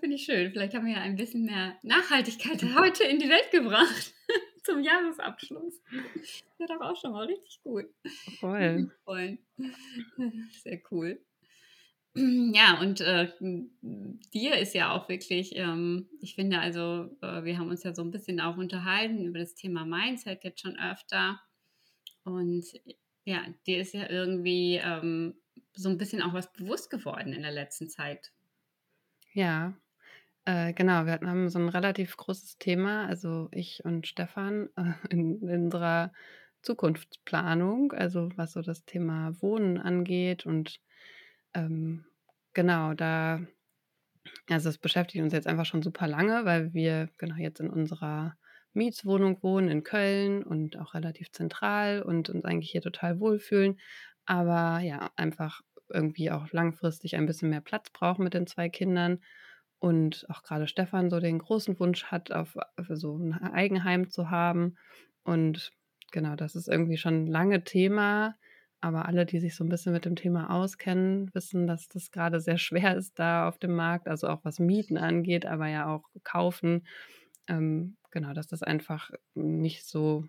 Finde 0.00 0.16
ich 0.16 0.24
schön. 0.24 0.50
Vielleicht 0.52 0.74
haben 0.74 0.86
wir 0.86 0.92
ja 0.94 1.00
ein 1.00 1.16
bisschen 1.16 1.44
mehr 1.44 1.76
Nachhaltigkeit 1.82 2.62
heute 2.78 3.04
in 3.04 3.18
die 3.18 3.28
Welt 3.28 3.50
gebracht 3.50 4.14
zum 4.64 4.80
Jahresabschluss. 4.82 5.80
Wäre 6.58 6.78
doch 6.78 6.80
auch 6.80 6.96
schon 7.00 7.12
mal 7.12 7.26
richtig 7.26 7.60
gut. 7.62 7.86
Voll. 8.38 8.90
freuen. 9.04 9.38
Sehr 10.62 10.80
cool. 10.90 11.20
Ja, 12.16 12.80
und, 12.80 13.00
äh, 13.00 13.28
dir 14.34 14.58
ist 14.58 14.74
ja 14.74 14.92
auch 14.92 15.08
wirklich, 15.08 15.54
ähm 15.54 16.08
ich 16.20 16.34
finde 16.34 16.58
also, 16.58 17.16
äh, 17.22 17.44
wir 17.44 17.56
haben 17.56 17.70
uns 17.70 17.84
ja 17.84 17.94
so 17.94 18.02
'n 18.02 18.10
bisschen 18.10 18.40
auch 18.40 18.56
unterhalten 18.56 19.24
über 19.24 19.38
das 19.38 19.54
Thema 19.54 19.84
Mindset 19.84 20.42
jetzt 20.42 20.60
schon 20.60 20.76
öfter 20.76 21.40
und 22.24 22.64
ja, 23.24 23.44
dir 23.66 23.80
ist 23.80 23.94
ja 23.94 24.10
irgendwie, 24.10 24.80
ähm, 24.84 25.34
so 25.76 25.88
'n 25.88 25.98
bisschen 25.98 26.22
auch 26.22 26.34
was 26.34 26.52
bewusst 26.52 26.90
geworden 26.90 27.32
in 27.32 27.42
der 27.42 27.52
letzten 27.52 27.88
Zeit. 27.88 28.32
Ja, 29.32 29.74
äh, 30.46 30.72
genau, 30.74 31.06
wir 31.06 31.12
hatten 31.12 31.28
haben 31.28 31.48
so 31.50 31.58
'n 31.58 31.68
relativ 31.70 32.16
großes 32.16 32.58
Thema, 32.58 33.06
also, 33.08 33.48
ich 33.52 33.84
und 33.84 34.06
Stefan, 34.08 34.70
äh, 34.76 34.94
in 35.10 35.40
in 35.42 35.64
unserer 35.66 36.12
Zukunftsplanung, 36.62 37.92
also, 37.92 38.30
was 38.36 38.52
so 38.54 38.62
das 38.62 38.84
Thema 38.84 39.40
Wohnen 39.42 39.78
angeht 39.78 40.46
und, 40.46 40.80
ähm, 41.54 42.06
genau, 42.54 42.94
da 42.94 43.40
also, 44.50 44.68
es 44.68 44.78
beschäftigt 44.78 45.22
uns 45.24 45.32
jetzt 45.32 45.46
einfach 45.46 45.66
schon 45.66 45.82
super 45.82 46.06
lange, 46.06 46.44
weil 46.44 46.74
wir, 46.74 47.08
genau, 47.18 47.36
jetzt 47.36 47.60
in 47.60 47.70
unserer 47.70 48.36
Mietswohnung 48.72 49.42
wohnen 49.42 49.68
in 49.68 49.82
Köln 49.84 50.42
und 50.44 50.78
auch 50.78 50.94
relativ 50.94 51.32
zentral 51.32 52.02
und 52.02 52.30
uns 52.30 52.44
eigentlich 52.44 52.70
hier 52.70 52.82
total 52.82 53.18
wohlfühlen, 53.20 53.80
aber 54.30 54.80
ja, 54.80 55.10
einfach 55.16 55.62
irgendwie 55.88 56.30
auch 56.30 56.52
langfristig 56.52 57.16
ein 57.16 57.26
bisschen 57.26 57.50
mehr 57.50 57.60
Platz 57.62 57.90
brauchen 57.90 58.24
mit 58.24 58.34
den 58.34 58.46
2 58.46 58.68
Kindern. 58.68 59.20
Und 59.78 60.26
auch 60.30 60.42
grade 60.42 60.68
Stefan 60.68 61.10
so 61.10 61.20
den 61.20 61.38
großen 61.38 61.78
Wunsch 61.80 62.04
hat, 62.06 62.32
auf 62.32 62.56
so 62.90 63.16
'n 63.18 63.32
Eigenheim 63.34 64.10
zu 64.10 64.30
haben. 64.30 64.76
Und 65.24 65.72
genau, 66.12 66.36
das 66.36 66.54
ist 66.56 66.68
irgendwie 66.68 66.98
schon 66.98 67.26
lange 67.26 67.64
Thema, 67.64 68.36
aber 68.82 69.06
alle, 69.06 69.26
die 69.26 69.40
sich 69.40 69.56
so 69.56 69.64
'n 69.64 69.70
bisschen 69.70 69.92
mit 69.94 70.04
dem 70.04 70.16
Thema 70.16 70.50
auskennen, 70.50 71.30
wissen, 71.34 71.66
dass 71.66 71.88
das 71.88 72.10
grade 72.12 72.40
sehr 72.40 72.58
schwer 72.58 72.96
ist 72.96 73.18
da 73.18 73.48
auf 73.48 73.58
dem 73.58 73.74
Markt, 73.74 74.08
also, 74.08 74.28
auch 74.28 74.44
was 74.44 74.58
Mieten 74.60 74.98
angeht, 74.98 75.46
aber 75.46 75.68
ja 75.68 75.86
auch 75.94 76.04
kaufen. 76.24 76.86
Ähm, 77.48 77.96
genau, 78.10 78.32
dass 78.34 78.46
das 78.48 78.62
einfach 78.62 79.10
nicht 79.34 79.86
so 79.86 80.24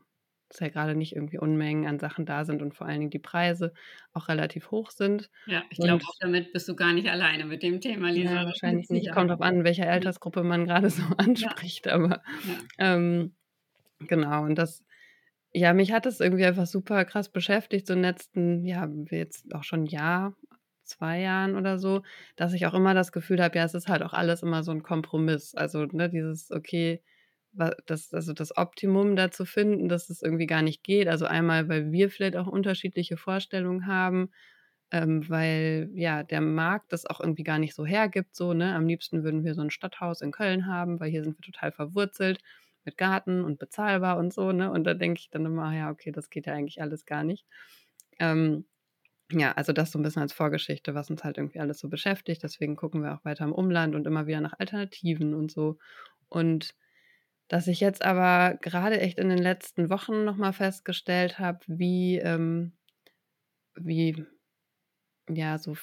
dass 0.51 0.59
ja 0.59 0.69
grade 0.69 0.95
nicht 0.95 1.15
irgendwie 1.15 1.39
Unmengen 1.39 1.87
an 1.87 1.99
Sachen 1.99 2.25
da 2.25 2.45
sind 2.45 2.61
und 2.61 2.75
vor 2.75 2.87
allen 2.87 2.99
Dingen 2.99 3.11
die 3.11 3.19
Preise 3.19 3.73
auch 4.13 4.27
relativ 4.29 4.71
hoch 4.71 4.91
sind 4.91 5.29
Ja, 5.47 5.63
ich 5.71 5.79
glaube 5.81 6.05
damit 6.19 6.53
bist 6.53 6.67
du 6.69 6.75
gar 6.75 6.93
nicht 6.93 7.07
alleine 7.09 7.45
mit 7.45 7.63
dem 7.63 7.81
Thema, 7.81 8.11
Lisa, 8.11 8.35
Ja, 8.35 8.45
wahrscheinlich 8.45 8.89
nicht. 8.89 9.09
Kommt 9.11 9.29
drauf 9.29 9.39
an, 9.41 9.63
welcher 9.63 9.89
Ja. 9.95 10.05
Altersgruppe 10.05 10.43
man 10.43 10.65
grade 10.65 10.89
so 10.89 11.01
Ja. 11.35 11.55
anspricht, 11.57 11.87
aber, 11.87 12.21
Ja. 12.43 12.67
ähm, 12.77 13.35
genau 13.99 14.43
und 14.45 14.55
das 14.57 14.83
ja, 15.53 15.73
mich 15.73 15.91
hat 15.93 16.05
das 16.07 16.19
irgendwie 16.21 16.45
einfach 16.45 16.67
super 16.67 17.05
krass 17.05 17.29
beschäftigt, 17.31 17.87
so 17.87 17.93
in 17.93 18.01
letzten 18.03 18.65
ja, 18.65 18.89
jetzt 19.11 19.53
auch 19.55 19.63
schon 19.65 19.81
'n 19.83 19.87
Jahr, 19.87 20.35
2 20.85 21.21
Jahren 21.21 21.55
oder 21.57 21.79
so, 21.79 22.03
dass 22.37 22.53
ich 22.53 22.67
auch 22.67 22.73
immer 22.75 22.93
das 22.95 23.11
Gefühl 23.13 23.41
habe, 23.43 23.57
ja, 23.59 23.65
es 23.65 23.73
ist 23.75 23.87
halt 23.89 24.03
auch 24.03 24.13
alles 24.13 24.43
immer 24.43 24.63
so 24.63 24.71
'n 24.73 24.83
Kompromiss. 24.83 25.55
Also, 25.55 25.85
ne, 25.87 26.09
dieses 26.09 26.51
okay, 26.51 27.03
das 27.85 28.13
also, 28.13 28.33
das 28.33 28.55
Optimum 28.57 29.15
da 29.15 29.31
zu 29.31 29.45
finden, 29.45 29.89
dass 29.89 30.09
es 30.09 30.21
irgendwie 30.21 30.47
gar 30.47 30.61
nicht 30.61 30.83
geht. 30.83 31.07
Also, 31.07 31.25
einmal, 31.25 31.69
weil 31.69 31.91
wir 31.91 32.09
vielleicht 32.09 32.37
auch 32.37 32.47
unterschiedliche 32.47 33.17
Vorstellungen 33.17 33.87
haben, 33.87 34.31
ähm, 34.91 35.27
weil, 35.29 35.89
ja, 35.93 36.23
der 36.23 36.41
Markt 36.41 36.93
das 36.93 37.05
auch 37.05 37.19
irgendwie 37.21 37.43
gar 37.43 37.59
nicht 37.59 37.75
so 37.75 37.85
hergibt 37.85 38.35
so, 38.35 38.53
ne? 38.53 38.75
Am 38.75 38.87
liebsten 38.87 39.23
würden 39.23 39.43
wir 39.45 39.55
so 39.55 39.61
'n 39.61 39.71
Stadthaus 39.71 40.21
in 40.21 40.31
Köln 40.31 40.67
haben, 40.67 40.99
weil 40.99 41.09
hier 41.11 41.23
sind 41.23 41.37
wir 41.37 41.43
total 41.43 41.71
verwurzelt 41.71 42.39
mit 42.85 42.97
Garten 42.97 43.43
und 43.45 43.59
bezahlbar 43.59 44.17
und 44.17 44.33
so, 44.33 44.51
ne? 44.53 44.71
Und 44.71 44.85
da 44.85 44.93
denke 44.95 45.19
ich 45.19 45.29
dann 45.29 45.45
immer: 45.45 45.73
„Ja, 45.75 45.91
okay, 45.91 46.11
das 46.11 46.29
geht 46.29 46.47
ja 46.47 46.53
eigentlich 46.53 46.81
alles 46.81 47.05
gar 47.05 47.23
nicht.“ 47.23 47.45
Ähm, 48.19 48.65
ja, 49.31 49.53
also, 49.53 49.73
das 49.73 49.91
so 49.91 49.99
'n 49.99 50.03
bisschen 50.03 50.21
als 50.23 50.33
Vorgeschichte, 50.33 50.95
was 50.95 51.09
uns 51.11 51.23
halt 51.25 51.37
irgendwie 51.37 51.59
alles 51.61 51.79
so 51.79 51.89
beschäftigt. 51.89 52.43
Deswegen 52.43 52.75
gucken 52.77 53.03
wir 53.03 53.13
auch 53.15 53.25
weiter 53.25 53.45
im 53.45 53.53
Umland 53.53 53.95
und 53.95 54.07
immer 54.07 54.27
wieder 54.27 54.41
nach 54.41 54.53
Alternativen 54.59 55.33
und 55.35 55.51
so. 55.51 55.77
Und 56.29 56.75
dass 57.51 57.67
ich 57.67 57.81
jetzt 57.81 58.03
aber 58.05 58.57
grade 58.61 58.99
echt 59.01 59.19
in 59.19 59.29
den 59.29 59.39
letzten 59.39 59.91
Wochen 59.91 60.25
noch 60.25 60.37
mal 60.37 60.53
festgestellt 60.53 61.39
habe, 61.39 61.59
wie, 61.67 62.17
ähm 62.19 62.73
wie, 63.75 64.25
ja, 65.29 65.57
so 65.57 65.75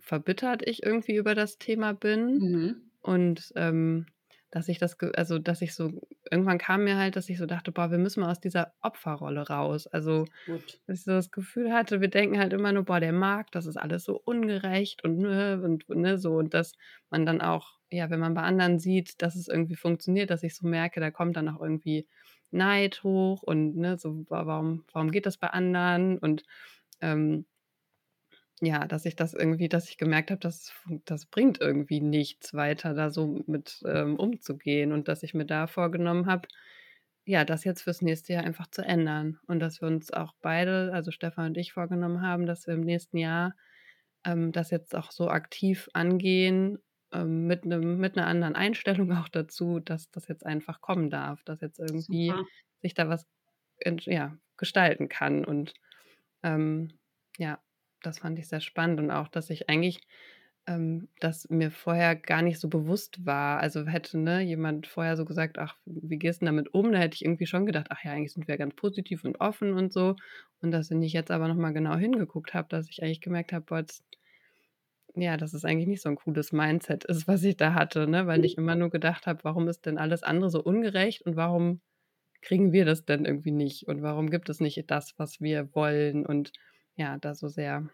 verbittert 0.00 0.66
ich 0.66 0.82
irgendwie 0.82 1.16
über 1.16 1.34
das 1.34 1.58
Thema 1.58 1.92
bin 1.94 2.42
Mhm. 2.42 2.88
und, 3.00 3.52
ähm, 3.56 4.06
dass 4.50 4.68
ich 4.68 4.78
das 4.78 4.96
also, 5.16 5.38
dass 5.38 5.62
ich 5.62 5.74
so 5.74 5.92
irgendwann 6.30 6.58
kam 6.58 6.84
mir 6.84 6.96
halt, 6.96 7.16
dass 7.16 7.28
ich 7.28 7.38
so 7.38 7.46
dachte: 7.46 7.70
„Boah, 7.72 7.90
wir 7.90 7.98
müssen 7.98 8.20
mal 8.20 8.30
aus 8.30 8.40
dieser 8.40 8.74
Opferrolle 8.82 9.48
raus.“ 9.48 9.86
Also, 9.88 10.30
Gut. 10.44 10.80
dass 10.86 11.00
ich 11.00 11.04
so 11.04 11.12
das 11.12 11.30
Gefühl 11.32 11.72
hatte, 11.72 12.00
wir 12.02 12.08
denken 12.10 12.38
halt 12.38 12.52
immer 12.54 12.72
nur: 12.72 12.84
„Boah, 12.84 13.00
der 13.00 13.12
Markt, 13.12 13.54
das 13.56 13.66
ist 13.66 13.76
alles 13.78 14.04
so 14.04 14.20
ungerecht 14.24 15.04
und, 15.04 15.18
ne, 15.18 15.60
und 15.64 15.88
ne, 15.90 16.18
so.“ 16.18 16.34
Und 16.36 16.54
dass 16.54 16.74
man 17.10 17.26
dann 17.26 17.40
auch, 17.42 17.77
ja, 17.90 18.10
wenn 18.10 18.20
man 18.20 18.34
bei 18.34 18.42
anderen 18.42 18.78
sieht, 18.78 19.22
dass 19.22 19.36
es 19.36 19.48
irgendwie 19.48 19.76
funktioniert, 19.76 20.30
dass 20.30 20.42
ich 20.42 20.54
so 20.56 20.66
merke, 20.66 21.00
da 21.00 21.10
kommt 21.10 21.36
dann 21.36 21.48
auch 21.48 21.60
irgendwie 21.62 22.06
Neid 22.50 23.02
hoch 23.04 23.42
und, 23.42 23.76
ne, 23.76 23.98
so: 23.98 24.24
„Wa 24.28 24.46
warum 24.46 24.84
warum 24.92 25.10
geht 25.10 25.26
das 25.26 25.38
bei 25.38 25.48
anderen?“ 25.48 26.18
Und, 26.18 26.44
ähm 27.00 27.46
ja, 28.60 28.86
dass 28.86 29.04
ich 29.06 29.14
das 29.16 29.34
irgendwie 29.34 29.68
dass 29.68 29.88
ich 29.88 29.98
gemerkt 29.98 30.30
habe, 30.30 30.40
das 30.40 30.70
fun 30.70 31.02
das 31.04 31.26
bringt 31.26 31.60
irgendwie 31.60 32.00
nichts 32.00 32.54
weiter, 32.54 32.94
da 32.94 33.10
so 33.10 33.38
mit, 33.46 33.80
ähm, 33.86 34.16
umzugehen 34.16 34.92
und 34.92 35.08
dass 35.08 35.22
ich 35.22 35.34
mir 35.34 35.44
da 35.46 35.66
vorgenommen 35.68 36.26
habe, 36.26 36.48
ja, 37.26 37.44
das 37.44 37.64
jetzt 37.64 37.82
fürs 37.82 38.02
nächste 38.02 38.32
Jahr 38.34 38.44
einfach 38.44 38.68
zu 38.70 38.82
ändern 38.84 39.38
und 39.46 39.60
dass 39.60 39.80
wir 39.82 39.88
uns 39.88 40.12
auch 40.12 40.34
beide, 40.42 40.92
also 40.94 41.10
Stefan 41.12 41.48
und 41.48 41.58
ich, 41.58 41.72
vorgenommen 41.74 42.22
haben, 42.22 42.46
dass 42.46 42.66
wir 42.66 42.74
im 42.74 42.82
nächsten 42.82 43.18
Jahr, 43.18 43.54
ähm, 44.24 44.52
das 44.52 44.70
jetzt 44.70 44.94
auch 44.96 45.10
so 45.12 45.28
aktiv 45.30 45.88
angehen, 45.94 46.78
ähm, 47.12 47.46
mit 47.46 47.64
'nem 47.66 47.98
mit 47.98 48.16
'ner 48.16 48.26
anderen 48.26 48.56
Einstellung 48.56 49.10
auch 49.12 49.28
dazu, 49.28 49.80
dass 49.80 50.10
das 50.10 50.28
jetzt 50.28 50.46
einfach 50.46 50.80
kommen 50.80 51.10
darf, 51.10 51.42
dass 51.44 51.60
jetzt 51.60 51.78
irgendwie 51.80 52.36
Super. 52.36 52.48
sich 52.82 52.94
da 52.94 53.08
was 53.08 53.26
ja, 54.06 54.36
gestalten 54.56 55.08
kann 55.08 55.44
und, 55.44 55.74
ähm, 56.42 56.98
ja, 57.38 57.60
das 58.02 58.20
fand 58.20 58.38
ich 58.38 58.48
sehr 58.48 58.60
spannend 58.60 59.00
und 59.00 59.10
auch, 59.10 59.28
dass 59.28 59.50
ich 59.50 59.68
eigentlich 59.70 60.00
ähm, 60.66 61.08
dass 61.20 61.48
mir 61.50 61.70
vorher 61.70 62.14
gar 62.16 62.42
nicht 62.42 62.58
so 62.60 62.68
bewusst 62.68 63.24
war. 63.26 63.60
Also, 63.60 63.86
hätte, 63.86 64.18
ne, 64.18 64.42
jemand 64.42 64.86
vorher 64.86 65.16
so 65.16 65.24
gesagt: 65.24 65.58
„Ach, 65.58 65.76
wie 65.86 66.18
gehst 66.18 66.42
'n 66.42 66.46
damit 66.46 66.74
um?“ 66.74 66.92
Da 66.92 66.98
hätte 66.98 67.14
ich 67.16 67.24
irgendwie 67.24 67.46
schon 67.46 67.66
gedacht: 67.66 67.86
„Ach 67.90 68.04
ja, 68.04 68.12
eigentlich 68.12 68.32
sind 68.34 68.48
wir 68.48 68.58
ganz 68.58 68.74
positiv 68.76 69.24
und 69.24 69.40
offen 69.40 69.72
und 69.74 69.92
so.“ 69.92 70.16
Und 70.62 70.70
dass 70.72 70.90
wenn 70.90 71.02
ich 71.02 71.12
jetzt 71.14 71.30
aber 71.30 71.48
noch 71.48 71.56
mal 71.56 71.72
genau 71.72 71.96
hingeguckt 71.96 72.54
habe, 72.54 72.68
dass 72.68 72.88
ich 72.90 73.02
eigentlich 73.02 73.20
gemerkt 73.22 73.52
habe: 73.52 73.64
„Boah, 73.66 73.78
jetzt“ 73.80 74.04
ja, 75.22 75.36
dass 75.36 75.54
es 75.54 75.64
eigentlich 75.64 75.86
nicht 75.88 76.02
so 76.02 76.08
'n 76.08 76.16
cooles 76.16 76.52
Mindset 76.52 77.04
ist, 77.04 77.28
was 77.28 77.42
ich 77.44 77.56
da 77.56 77.74
hatte, 77.74 78.06
ne, 78.08 78.26
weil 78.26 78.44
ich 78.44 78.56
immer 78.58 78.74
nur 78.74 78.90
gedacht 78.90 79.26
habe: 79.26 79.44
„Warum 79.44 79.68
ist 79.68 79.86
denn 79.86 79.98
alles 79.98 80.22
andere 80.22 80.50
so 80.50 80.62
ungerecht 80.62 81.22
und 81.22 81.36
warum 81.36 81.80
kriegen 82.42 82.72
wir 82.72 82.84
das 82.86 83.04
denn 83.06 83.24
irgendwie 83.26 83.52
nicht 83.52 83.88
und 83.88 84.02
warum 84.02 84.30
gibt 84.30 84.48
es 84.50 84.60
nicht 84.60 84.90
das, 84.90 85.14
was 85.18 85.40
wir 85.40 85.74
wollen?“ 85.74 86.26
Und 86.26 86.52
ja, 86.96 87.18
da 87.18 87.34
so 87.34 87.48
sehr 87.48 87.88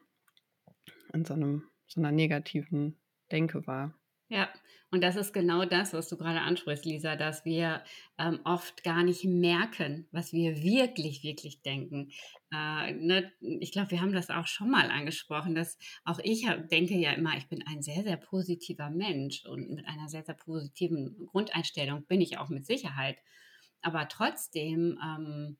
in 1.14 1.24
so 1.24 1.34
'nem 1.36 1.64
so 1.86 2.00
'ner 2.00 2.12
negativen 2.12 2.96
Denke 3.32 3.66
war. 3.66 3.94
Ja, 4.34 4.48
und 4.90 5.00
das 5.02 5.14
ist 5.16 5.32
genau 5.32 5.64
das, 5.64 5.92
was 5.92 6.08
du 6.08 6.16
grade 6.16 6.40
ansprichst, 6.40 6.84
Lisa, 6.84 7.14
dass 7.14 7.44
wir, 7.44 7.84
ähm, 8.18 8.40
oft 8.44 8.82
gar 8.82 9.04
nicht 9.04 9.24
merken, 9.24 10.08
was 10.10 10.32
wir 10.32 10.60
wirklich, 10.60 11.22
wirklich 11.22 11.62
denken. 11.62 12.10
Äh, 12.52 12.92
ne, 12.94 13.32
ich 13.40 13.70
glaube, 13.70 13.92
wir 13.92 14.00
haben 14.00 14.12
das 14.12 14.30
auch 14.30 14.48
schon 14.48 14.70
mal 14.70 14.90
angesprochen, 14.90 15.54
dass 15.54 15.78
auch 16.04 16.18
ich 16.22 16.48
ha 16.48 16.56
denke 16.56 16.94
ja 16.96 17.12
immer, 17.12 17.36
ich 17.36 17.48
bin 17.48 17.62
ein 17.66 17.82
sehr, 17.82 18.02
sehr 18.02 18.16
positiver 18.16 18.90
Mensch 18.90 19.44
und 19.46 19.70
mit 19.70 19.86
einer 19.86 20.08
sehr, 20.08 20.24
sehr 20.24 20.34
positiven 20.34 21.26
Grundeinstellung 21.26 22.04
bin 22.06 22.20
ich 22.20 22.38
auch 22.38 22.48
mit 22.48 22.66
Sicherheit. 22.66 23.18
Aber 23.82 24.08
trotzdem, 24.08 24.98
ähm 25.04 25.58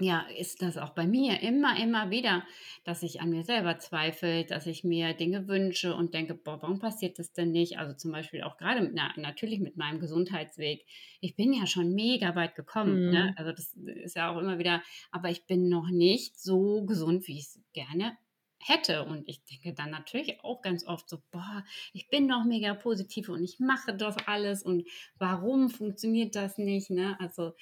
ja, 0.00 0.20
ist 0.36 0.62
das 0.62 0.76
auch 0.78 0.90
bei 0.90 1.06
mir 1.08 1.40
immer, 1.42 1.76
immer 1.82 2.10
wieder, 2.10 2.44
dass 2.84 3.02
ich 3.02 3.20
an 3.20 3.30
mir 3.30 3.42
selber 3.42 3.78
zweifle, 3.78 4.44
dass 4.44 4.66
ich 4.66 4.84
mir 4.84 5.12
Dinge 5.14 5.48
wünsche 5.48 5.94
und 5.94 6.14
denke: 6.14 6.34
„Boah, 6.34 6.62
warum 6.62 6.78
passiert 6.78 7.18
das 7.18 7.32
denn 7.32 7.50
nicht?“ 7.50 7.78
Also, 7.78 7.94
zum 7.94 8.12
Beispiel 8.12 8.42
auch 8.42 8.58
grade 8.58 8.80
mit 8.82 8.94
'ner 8.94 9.12
natürlich 9.16 9.58
mit 9.60 9.76
meinem 9.76 9.98
Gesundheitsweg. 10.00 10.86
Ich 11.20 11.34
bin 11.36 11.52
ja 11.52 11.66
schon 11.66 11.94
mega 11.94 12.36
weit 12.36 12.54
gekommen, 12.54 13.02
ne? 13.08 13.24
Mhm. 13.24 13.36
Also, 13.36 13.52
das 13.52 13.74
ist 13.74 14.14
ja 14.16 14.30
auch 14.32 14.38
immer 14.38 14.58
wieder 14.58 14.82
aber 15.10 15.30
ich 15.30 15.46
bin 15.46 15.68
noch 15.68 15.88
nicht 15.90 16.38
so 16.40 16.84
gesund, 16.84 17.26
wie 17.26 17.38
ich's 17.38 17.60
gerne 17.72 18.16
hätte. 18.60 19.04
Und 19.04 19.28
ich 19.28 19.44
denke 19.44 19.74
dann 19.74 19.90
natürlich 19.90 20.42
auch 20.44 20.62
ganz 20.62 20.86
oft 20.86 21.08
so: 21.08 21.18
„Boah, 21.32 21.64
ich 21.92 22.08
bin 22.08 22.28
doch 22.28 22.44
mega 22.44 22.74
positiv 22.74 23.28
und 23.30 23.42
ich 23.42 23.58
mache 23.58 23.94
doch 23.96 24.16
alles 24.26 24.62
und 24.62 24.86
warum 25.18 25.70
funktioniert 25.70 26.36
das 26.36 26.56
nicht?“ 26.58 26.90
Ne? 26.90 27.16
Also, 27.20 27.54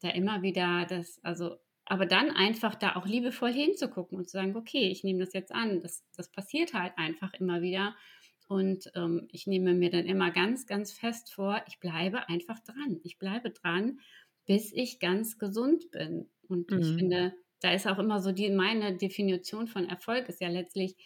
da 0.00 0.10
immer 0.10 0.42
wieder 0.42 0.86
das 0.88 1.20
also 1.22 1.56
aber 1.86 2.06
dann 2.06 2.30
einfach 2.30 2.74
da 2.74 2.96
auch 2.96 3.06
liebevoll 3.06 3.52
hinzugucken 3.52 4.18
und 4.18 4.24
zu 4.26 4.32
sagen: 4.38 4.56
„Okay, 4.56 4.88
ich 4.90 5.04
nehme 5.04 5.20
das 5.20 5.32
jetzt 5.34 5.52
an. 5.52 5.80
Das 5.82 6.04
das 6.16 6.30
passiert 6.30 6.74
halt 6.74 6.94
einfach 6.98 7.34
immer 7.34 7.62
wieder.“ 7.62 7.96
Und, 8.48 8.90
ähm, 8.94 9.28
ich 9.32 9.46
nehme 9.46 9.74
mir 9.74 9.90
dann 9.90 10.04
immer 10.06 10.30
ganz, 10.30 10.66
ganz 10.66 10.92
fest 10.92 11.32
vor, 11.32 11.62
ich 11.66 11.80
bleibe 11.80 12.28
einfach 12.28 12.60
dran. 12.60 13.00
Ich 13.02 13.18
bleibe 13.18 13.50
dran, 13.50 14.00
bis 14.46 14.72
ich 14.72 15.00
ganz 15.00 15.38
gesund 15.38 15.90
bin. 15.90 16.30
Und 16.48 16.72
ich 16.76 16.94
Mhm. 16.94 16.98
finde, 16.98 17.34
da 17.60 17.72
ist 17.72 17.86
auch 17.86 17.98
immer 17.98 18.20
so 18.20 18.32
die 18.32 18.50
meine 18.50 18.96
Definition 18.98 19.66
von 19.66 19.88
Erfolg 19.88 20.28
ist 20.28 20.40
ja 20.42 20.48
letztlich, 20.48 20.96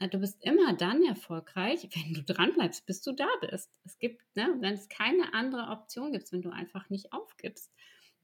äh, 0.00 0.08
du 0.08 0.18
bist 0.18 0.44
immer 0.44 0.74
dann 0.76 1.02
erfolgreich, 1.04 1.88
wenn 1.94 2.14
du 2.14 2.22
dranbleibst, 2.22 2.86
bis 2.86 3.02
du 3.02 3.12
da 3.12 3.28
bist. 3.40 3.70
Es 3.84 3.98
gibt 3.98 4.22
ne, 4.36 4.56
wenn 4.60 4.74
es 4.74 4.88
keine 4.88 5.32
andere 5.34 5.68
Option 5.70 6.12
gibt, 6.12 6.32
wenn 6.32 6.42
du 6.42 6.50
einfach 6.50 6.90
nicht 6.90 7.12
aufgibst, 7.12 7.72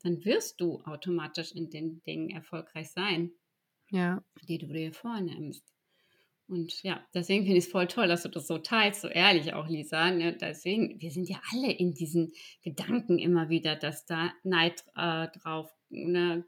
dann 0.02 0.25
wirst 0.25 0.61
du 0.61 0.80
automatisch 0.83 1.52
in 1.52 1.71
den 1.71 2.02
Dingen 2.02 2.30
erfolgreich 2.30 2.90
sein 2.92 3.33
Ja. 3.90 4.23
die 4.42 4.59
du 4.59 4.66
dir 4.66 4.92
vornimmst. 4.92 5.64
Und 6.49 6.83
ja, 6.83 7.07
deswegen 7.14 7.45
finde 7.45 7.59
ich's 7.59 7.71
voll 7.71 7.88
toll, 7.88 8.09
dass 8.09 8.25
du 8.25 8.28
das 8.28 8.49
so 8.49 8.59
teilst, 8.59 9.02
so 9.02 9.09
ehrlich 9.09 9.54
auch, 9.54 9.69
Lisa, 9.69 10.11
ne? 10.11 10.37
Deswegen 10.37 11.00
wir 11.00 11.11
sind 11.12 11.28
ja 11.28 11.40
alle 11.52 11.73
in 11.73 11.95
diesen 11.95 12.33
Gedanken 12.62 13.19
immer 13.19 13.49
wieder, 13.50 13.76
dass 13.76 14.07
da 14.07 14.33
Neid, 14.45 14.85
äh, 14.97 15.28
drauf, 15.38 15.71
ne, 15.90 16.45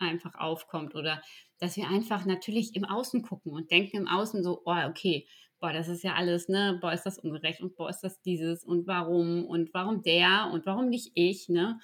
einfach 0.00 0.34
aufkommt 0.36 0.94
oder 0.96 1.22
dass 1.58 1.76
wir 1.76 1.88
einfach 1.88 2.26
natürlich 2.26 2.76
im 2.76 2.84
Außen 2.84 3.22
gucken 3.22 3.52
und 3.52 3.70
denken 3.70 3.96
im 3.98 4.08
Außen 4.08 4.42
so: 4.44 4.62
„Oh, 4.66 4.76
okay, 4.88 5.28
boah, 5.60 5.72
das 5.72 5.88
ist 5.88 6.04
ja 6.04 6.14
alles, 6.14 6.48
ne 6.48 6.78
boah, 6.80 6.92
ist 6.92 7.04
das 7.04 7.18
ungerecht 7.18 7.60
und 7.62 7.76
boah, 7.76 7.90
ist 7.90 8.00
das 8.02 8.20
dieses 8.22 8.64
und 8.64 8.86
warum 8.88 9.46
und 9.46 9.74
warum 9.74 10.02
der 10.02 10.50
und 10.52 10.66
warum 10.66 10.88
nicht 10.90 11.12
ich“, 11.14 11.48
ne? 11.48 11.78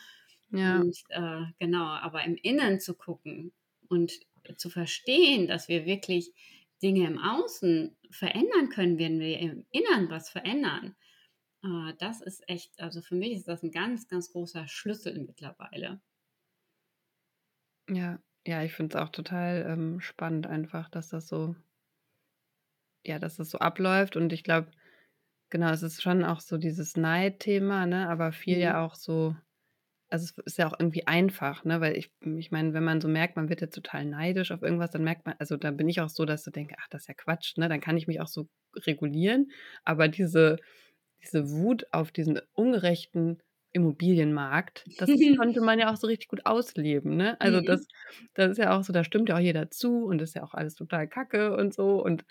Ja. 0.52 0.84
Und, 0.84 0.98
äh, 1.10 1.42
genau, 1.58 1.84
aber 1.86 2.24
im 2.24 2.36
Innen 2.36 2.80
zu 2.80 2.94
gucken 2.94 3.52
und 3.88 4.12
zu 4.56 4.70
verstehen, 4.70 5.46
dass 5.48 5.68
wir 5.68 5.86
wirklich 5.86 6.32
Dinge 6.82 7.06
im 7.06 7.18
Außen 7.18 7.96
verändern 8.10 8.68
können, 8.70 8.98
wenn 8.98 9.20
wir 9.20 9.38
im 9.38 9.66
Inneren 9.70 10.10
was 10.10 10.30
verändern. 10.30 10.96
Äh, 11.64 11.94
das 11.98 12.20
ist 12.22 12.48
echt 12.48 12.80
also, 12.80 13.02
für 13.02 13.16
mich 13.16 13.32
ist 13.32 13.48
das 13.48 13.62
'n 13.64 13.72
ganz, 13.72 14.08
ganz 14.08 14.32
großer 14.32 14.68
Schlüssel 14.68 15.20
mittlerweile. 15.26 16.00
Ja, 17.88 18.18
ja, 18.46 18.62
ich 18.62 18.72
finde 18.72 18.96
es 18.96 19.02
auch 19.02 19.10
total, 19.10 19.66
ähm, 19.68 20.00
spannend 20.00 20.46
einfach, 20.46 20.88
dass 20.88 21.08
das 21.10 21.28
so 21.28 21.56
ja, 23.06 23.18
dass 23.18 23.36
das 23.36 23.50
so 23.50 23.58
abläuft 23.58 24.16
und 24.16 24.32
ich 24.32 24.44
glaube 24.44 24.70
genau, 25.50 25.70
es 25.72 25.82
ist 25.82 26.02
schon 26.02 26.24
auch 26.24 26.40
so 26.40 26.58
dieses 26.58 26.96
Neidthema, 26.96 27.86
ne, 27.86 28.08
aber 28.08 28.32
viel 28.32 28.58
Mhm. 28.58 28.60
ja 28.60 28.84
auch 28.84 28.94
so 28.96 29.36
also, 30.10 30.24
es 30.24 30.38
ist 30.44 30.58
ja 30.58 30.68
auch 30.68 30.74
irgendwie 30.78 31.06
einfach, 31.06 31.64
ne, 31.64 31.80
weil 31.80 31.96
ich 31.96 32.12
ich 32.22 32.50
meine, 32.50 32.74
wenn 32.74 32.84
man 32.84 33.00
so 33.00 33.08
merkt, 33.08 33.36
man 33.36 33.48
wird 33.48 33.60
jetzt 33.60 33.74
total 33.74 34.04
neidisch 34.06 34.50
auf 34.52 34.62
irgendwas, 34.62 34.90
dann 34.90 35.04
merkt 35.04 35.26
man 35.26 35.36
also, 35.38 35.56
dann 35.56 35.76
bin 35.76 35.88
ich 35.88 36.00
auch 36.00 36.08
so, 36.10 36.24
dass 36.24 36.44
so 36.44 36.50
denke: 36.50 36.74
„Ach, 36.80 36.88
das 36.90 37.02
ist 37.02 37.08
ja 37.08 37.14
Quatsch“, 37.14 37.56
ne? 37.58 37.68
Dann 37.68 37.80
kann 37.80 37.96
ich 37.96 38.06
mich 38.08 38.20
auch 38.20 38.28
so 38.28 38.48
regulieren, 38.76 39.50
aber 39.84 40.08
diese 40.08 40.56
diese 41.22 41.50
Wut 41.50 41.86
auf 41.92 42.12
diesen 42.12 42.40
ungerechten 42.52 43.42
Immobilienmarkt, 43.72 44.88
das 44.96 45.10
konnte 45.36 45.60
man 45.60 45.78
ja 45.78 45.92
auch 45.92 45.96
so 45.96 46.06
richtig 46.08 46.28
gut 46.28 46.44
ausleben, 46.46 47.16
ne? 47.16 47.40
Also, 47.40 47.60
Mhm. 47.60 47.62
das 47.62 47.86
das 48.34 48.52
ist 48.52 48.58
ja 48.58 48.76
auch 48.78 48.82
so, 48.84 48.92
da 48.92 49.04
stimmt 49.04 49.28
ja 49.28 49.36
auch 49.36 49.40
jeder 49.40 49.70
zu 49.70 50.04
und 50.06 50.18
das 50.18 50.30
ist 50.30 50.34
ja 50.36 50.42
auch 50.44 50.54
alles 50.54 50.74
total 50.74 51.06
Kacke 51.08 51.56
und 51.56 51.72
so 51.74 52.02
und 52.04 52.24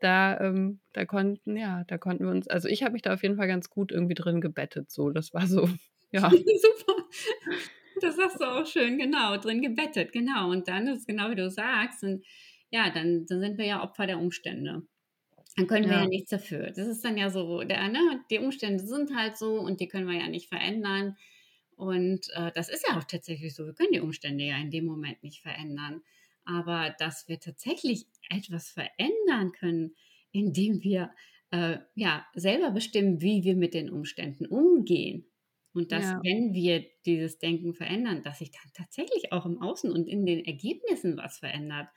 da 0.00 0.38
ähm, 0.40 0.80
da 0.92 1.04
konnten 1.06 1.56
ja, 1.56 1.84
da 1.84 1.98
konnten 1.98 2.24
wir 2.24 2.30
uns 2.32 2.48
also, 2.48 2.68
ich 2.68 2.82
habe 2.82 2.92
mich 2.92 3.02
da 3.02 3.14
auf 3.14 3.22
jeden 3.22 3.36
Fall 3.36 3.48
ganz 3.48 3.70
gut 3.70 3.92
irgendwie 3.92 4.14
drin 4.14 4.40
gebettet 4.40 4.90
so. 4.90 5.10
Das 5.10 5.32
war 5.34 5.46
so, 5.46 5.68
ja. 6.14 6.30
Super. 6.62 7.08
Das 8.00 8.16
sagst 8.16 8.40
du 8.40 8.44
auch 8.44 8.66
schön, 8.66 8.98
genau, 8.98 9.36
drin 9.36 9.62
gebettet, 9.62 10.12
genau. 10.12 10.50
Und 10.50 10.68
dann 10.68 10.86
ist 10.88 11.00
es 11.00 11.06
genau 11.06 11.30
wie 11.30 11.36
du 11.36 11.50
sagst 11.50 12.02
und 12.04 12.24
ja, 12.70 12.90
dann 12.90 13.26
dann 13.26 13.40
sind 13.40 13.58
wir 13.58 13.66
ja 13.66 13.82
Opfer 13.82 14.06
der 14.06 14.18
Umstände. 14.18 14.82
Dann 15.56 15.66
können 15.68 15.88
wir 15.90 15.98
ja 15.98 16.06
Ja. 16.06 16.08
nichts 16.08 16.30
dafür. 16.30 16.72
Das 16.72 16.88
ist 16.88 17.04
dann 17.04 17.16
ja 17.16 17.30
so 17.30 17.62
der 17.62 17.88
ne, 17.88 18.24
die 18.30 18.38
Umstände 18.40 18.84
sind 18.86 19.14
halt 19.16 19.36
so 19.36 19.60
und 19.60 19.80
die 19.80 19.88
können 19.88 20.08
wir 20.08 20.18
ja 20.18 20.28
nicht 20.28 20.48
verändern. 20.48 21.16
Und, 21.76 22.28
äh, 22.34 22.52
das 22.54 22.68
ist 22.70 22.86
ja 22.88 22.98
auch 22.98 23.04
tatsächlich 23.04 23.54
so. 23.54 23.66
Wir 23.66 23.74
können 23.74 23.92
die 23.92 24.00
Umstände 24.00 24.44
ja 24.44 24.58
in 24.58 24.70
dem 24.70 24.86
Moment 24.86 25.22
nicht 25.24 25.42
verändern. 25.42 26.02
Aber 26.44 26.94
dass 26.98 27.28
wir 27.28 27.40
tatsächlich 27.40 28.06
etwas 28.30 28.70
verändern 28.70 29.52
können, 29.52 29.94
indem 30.32 30.82
wir, 30.82 31.10
äh, 31.50 31.78
ja, 31.94 32.26
selber 32.34 32.70
bestimmen, 32.72 33.20
wie 33.22 33.44
wir 33.44 33.56
mit 33.56 33.74
den 33.74 33.90
Umständen 33.90 34.46
umgehen. 34.46 35.26
Und 35.74 35.92
dass, 35.92 36.12
Ja. 36.12 36.22
wenn 36.22 36.54
wir 36.54 36.86
dieses 37.06 37.38
Denken 37.38 37.74
verändern, 37.74 38.22
dass 38.22 38.38
sich 38.38 38.52
dann 38.52 38.72
tatsächlich 38.74 39.32
auch 39.32 39.46
im 39.46 39.60
Außen 39.60 39.92
und 39.92 40.06
in 40.08 40.24
den 40.26 40.44
Ergebnissen 40.44 41.16
was 41.18 41.38
verändert. 41.38 41.88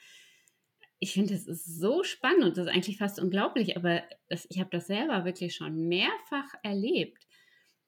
Ich 1.00 1.13
finde, 1.13 1.34
das 1.34 1.46
ist 1.48 1.79
so 1.79 2.03
spannend 2.03 2.43
und 2.43 2.57
das 2.57 2.65
ist 2.67 2.74
eigentlich 2.74 2.98
fast 2.98 3.19
unglaublich, 3.19 3.77
aber 3.77 4.03
das 4.29 4.48
ich 4.50 4.60
habe 4.60 4.69
das 4.72 4.88
selber 4.88 5.25
wirklich 5.25 5.55
schon 5.55 5.88
mehrfach 5.88 6.53
erlebt, 6.63 7.27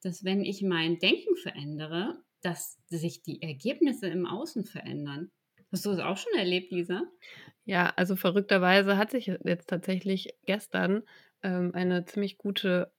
dass 0.02 0.24
wenn 0.24 0.44
ich 0.44 0.62
mein 0.62 0.98
Denken 0.98 1.36
verändere, 1.36 2.22
dass 2.40 2.78
sich 2.88 3.22
die 3.22 3.42
Ergebnisse 3.42 4.06
im 4.08 4.26
Außen 4.26 4.64
verändern. 4.64 5.30
Hast 5.72 5.84
du 5.86 5.90
das 5.90 5.98
auch 6.00 6.16
schon 6.16 6.32
erlebt, 6.38 6.72
Lisa? 6.72 7.02
Ja, 7.64 7.92
also 7.96 8.16
verrückterweise 8.16 8.96
hat 8.96 9.10
sich 9.10 9.26
jetzt 9.26 9.68
tatsächlich 9.68 10.34
gestern 10.46 11.02
ähm, 11.42 11.72
eine 11.74 12.04
ziemlich 12.04 12.38
gute 12.38 12.92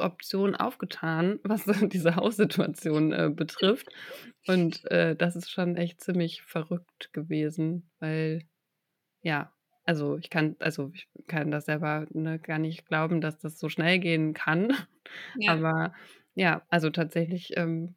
Option 0.00 0.54
aufgetan, 0.54 1.40
was 1.44 1.64
diese 1.88 2.16
Haussituation 2.16 3.12
äh, 3.12 3.30
betrifft. 3.34 3.88
Und 4.46 4.90
äh, 4.90 5.16
das 5.16 5.36
ist 5.36 5.50
schon 5.50 5.76
echt 5.76 6.00
ziemlich 6.00 6.42
verrückt 6.42 7.12
gewesen, 7.12 7.90
weil 7.98 8.42
ja, 9.22 9.52
also 9.84 10.16
ich 10.18 10.30
kann, 10.30 10.56
also 10.60 10.90
ich 10.94 11.08
kann 11.26 11.50
das 11.50 11.66
selber 11.66 12.06
ne, 12.10 12.38
gar 12.38 12.58
nicht 12.58 12.86
glauben, 12.86 13.20
dass 13.20 13.38
das 13.38 13.58
so 13.58 13.68
schnell 13.68 13.98
gehen 13.98 14.34
kann. 14.34 14.72
Ja. 15.36 15.52
Aber 15.52 15.92
ja, 16.34 16.62
also 16.68 16.90
tatsächlich 16.90 17.56
ähm, 17.56 17.96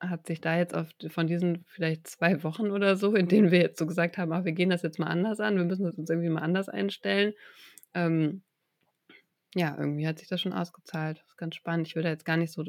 hat 0.00 0.26
sich 0.26 0.40
da 0.40 0.56
jetzt 0.56 0.74
auf, 0.74 0.88
von 1.08 1.26
diesen 1.26 1.64
vielleicht 1.66 2.06
zwei 2.06 2.42
Wochen 2.42 2.70
oder 2.70 2.96
so, 2.96 3.14
in 3.14 3.28
denen 3.28 3.50
wir 3.50 3.60
jetzt 3.60 3.78
so 3.78 3.86
gesagt 3.86 4.18
haben, 4.18 4.32
ach, 4.32 4.44
wir 4.44 4.52
gehen 4.52 4.70
das 4.70 4.82
jetzt 4.82 4.98
mal 4.98 5.06
anders 5.06 5.40
an, 5.40 5.56
wir 5.56 5.64
müssen 5.64 5.90
uns 5.90 6.10
irgendwie 6.10 6.28
mal 6.28 6.42
anders 6.42 6.68
einstellen, 6.68 7.34
ähm, 7.94 8.42
ja, 9.54 9.76
irgendwie 9.78 10.06
hat 10.06 10.18
sich 10.18 10.28
das 10.28 10.40
schon 10.40 10.52
ausgezahlt. 10.52 11.18
Das 11.18 11.28
ist 11.28 11.36
ganz 11.36 11.54
spannend. 11.54 11.86
Ich 11.86 11.96
will 11.96 12.02
da 12.02 12.08
jetzt 12.08 12.24
gar 12.24 12.36
nicht 12.36 12.52
so 12.52 12.64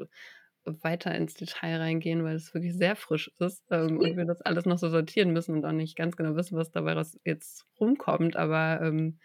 weiter 0.66 1.14
ins 1.16 1.34
Detail 1.34 1.78
reingehen, 1.78 2.24
weil 2.24 2.36
es 2.36 2.54
wirklich 2.54 2.76
sehr 2.76 2.96
frisch 2.96 3.32
ist 3.40 3.64
ähm, 3.72 3.98
und 3.98 4.16
wir 4.18 4.26
das 4.26 4.42
alles 4.42 4.66
noch 4.66 4.78
so 4.78 4.90
sortieren 4.90 5.32
müssen 5.32 5.56
und 5.56 5.66
auch 5.66 5.72
nicht 5.72 5.96
ganz 5.96 6.16
genau 6.16 6.36
wissen, 6.36 6.58
was 6.58 6.72
dabei 6.72 7.02
jetzt 7.26 7.66
rumkommt. 7.80 8.36
Aber 8.36 8.82
ähm, 8.82 9.20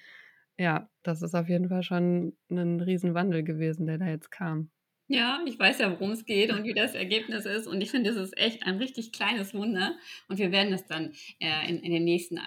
ja, 0.58 0.88
das 1.02 1.22
ist 1.22 1.34
auf 1.34 1.48
jeden 1.48 1.68
Fall 1.68 1.82
schon 1.82 2.36
ein 2.50 2.80
Riesenwandel 2.80 3.44
gewesen, 3.44 3.86
der 3.86 3.98
da 3.98 4.06
jetzt 4.06 4.30
kam. 4.30 4.70
Ja, 5.10 5.40
ich 5.46 5.58
weiß 5.58 5.78
ja, 5.78 5.90
worum 5.90 6.10
es 6.10 6.26
geht 6.26 6.52
und 6.52 6.64
wie 6.64 6.74
das 6.74 6.94
Ergebnis 6.94 7.46
ist. 7.46 7.66
Und 7.66 7.80
ich 7.80 7.90
finde, 7.90 8.10
es 8.10 8.16
ist 8.16 8.36
echt 8.36 8.66
ein 8.66 8.76
richtig 8.76 9.12
kleines 9.12 9.54
Wunder. 9.54 9.96
Und 10.28 10.38
wir 10.38 10.52
werden 10.52 10.70
das 10.70 10.86
dann 10.86 11.12
äh, 11.40 11.66
in, 11.68 11.78
in 11.78 11.92
den 11.92 12.04
nächsten 12.04 12.38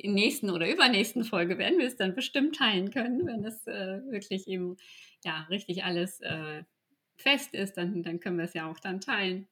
in 0.00 0.14
nächsten 0.14 0.50
oder 0.50 0.70
übernächsten 0.70 1.24
Folge 1.24 1.58
werden 1.58 1.78
wir 1.78 1.86
es 1.86 1.96
dann 1.96 2.14
bestimmt 2.14 2.56
teilen 2.56 2.90
können, 2.90 3.26
wenn 3.26 3.44
es 3.44 3.66
äh, 3.66 4.00
wirklich 4.10 4.48
eben 4.48 4.76
ja 5.24 5.46
richtig 5.50 5.84
alles 5.84 6.20
äh, 6.20 6.64
fest 7.16 7.54
ist, 7.54 7.76
dann, 7.76 8.02
dann 8.02 8.20
können 8.20 8.38
wir 8.38 8.44
es 8.44 8.54
ja 8.54 8.70
auch 8.70 8.80
dann 8.80 9.00
teilen. 9.00 9.48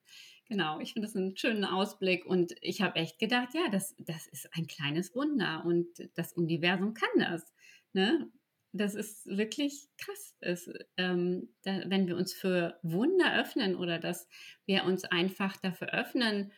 Genau, 0.46 0.80
ich 0.80 0.94
finde 0.94 1.06
das 1.06 1.16
einen 1.16 1.36
schönen 1.36 1.64
Ausblick 1.64 2.24
und 2.24 2.54
ich 2.62 2.80
habe 2.80 2.96
echt 2.96 3.18
gedacht, 3.18 3.50
ja, 3.54 3.68
das, 3.70 3.94
das 3.98 4.26
ist 4.28 4.48
ein 4.56 4.66
kleines 4.66 5.14
Wunder 5.14 5.62
und 5.66 5.86
das 6.14 6.32
Universum 6.32 6.94
kann 6.94 7.10
das. 7.18 7.52
Ne? 7.92 8.30
Das 8.72 8.94
ist 8.94 9.26
wirklich 9.26 9.88
krass. 9.98 10.34
Es, 10.40 10.70
ähm, 10.96 11.50
da, 11.64 11.82
wenn 11.86 12.06
wir 12.06 12.16
uns 12.16 12.32
für 12.32 12.78
Wunder 12.82 13.38
öffnen 13.38 13.76
oder 13.76 13.98
dass 13.98 14.26
wir 14.64 14.84
uns 14.84 15.04
einfach 15.04 15.58
dafür 15.58 15.92
öffnen, 15.92 16.52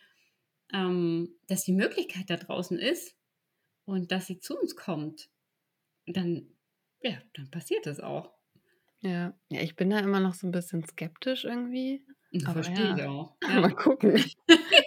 ähm, 0.73 1.35
dass 1.47 1.65
die 1.65 1.73
Möglichkeit 1.73 2.29
da 2.29 2.37
draußen 2.37 2.79
ist 2.79 3.17
und 3.85 4.11
dass 4.11 4.27
sie 4.27 4.39
zu 4.39 4.57
uns 4.59 4.75
kommt, 4.75 5.29
dann, 6.07 6.47
ja, 7.01 7.17
dann 7.33 7.49
passiert 7.51 7.85
das 7.85 7.99
auch. 7.99 8.33
Ja. 8.99 9.33
Ja, 9.49 9.61
ich 9.61 9.75
bin 9.75 9.89
da 9.89 9.99
immer 9.99 10.19
noch 10.19 10.33
so 10.35 10.47
ein 10.47 10.51
bisschen 10.51 10.83
skeptisch 10.85 11.45
irgendwie. 11.45 12.05
Aber 12.45 12.63
Verstehe 12.63 12.91
ich 12.93 12.97
ja, 12.97 13.09
auch. 13.09 13.35
mal 13.41 13.69
Ja. 13.69 13.69
gucken. 13.71 14.23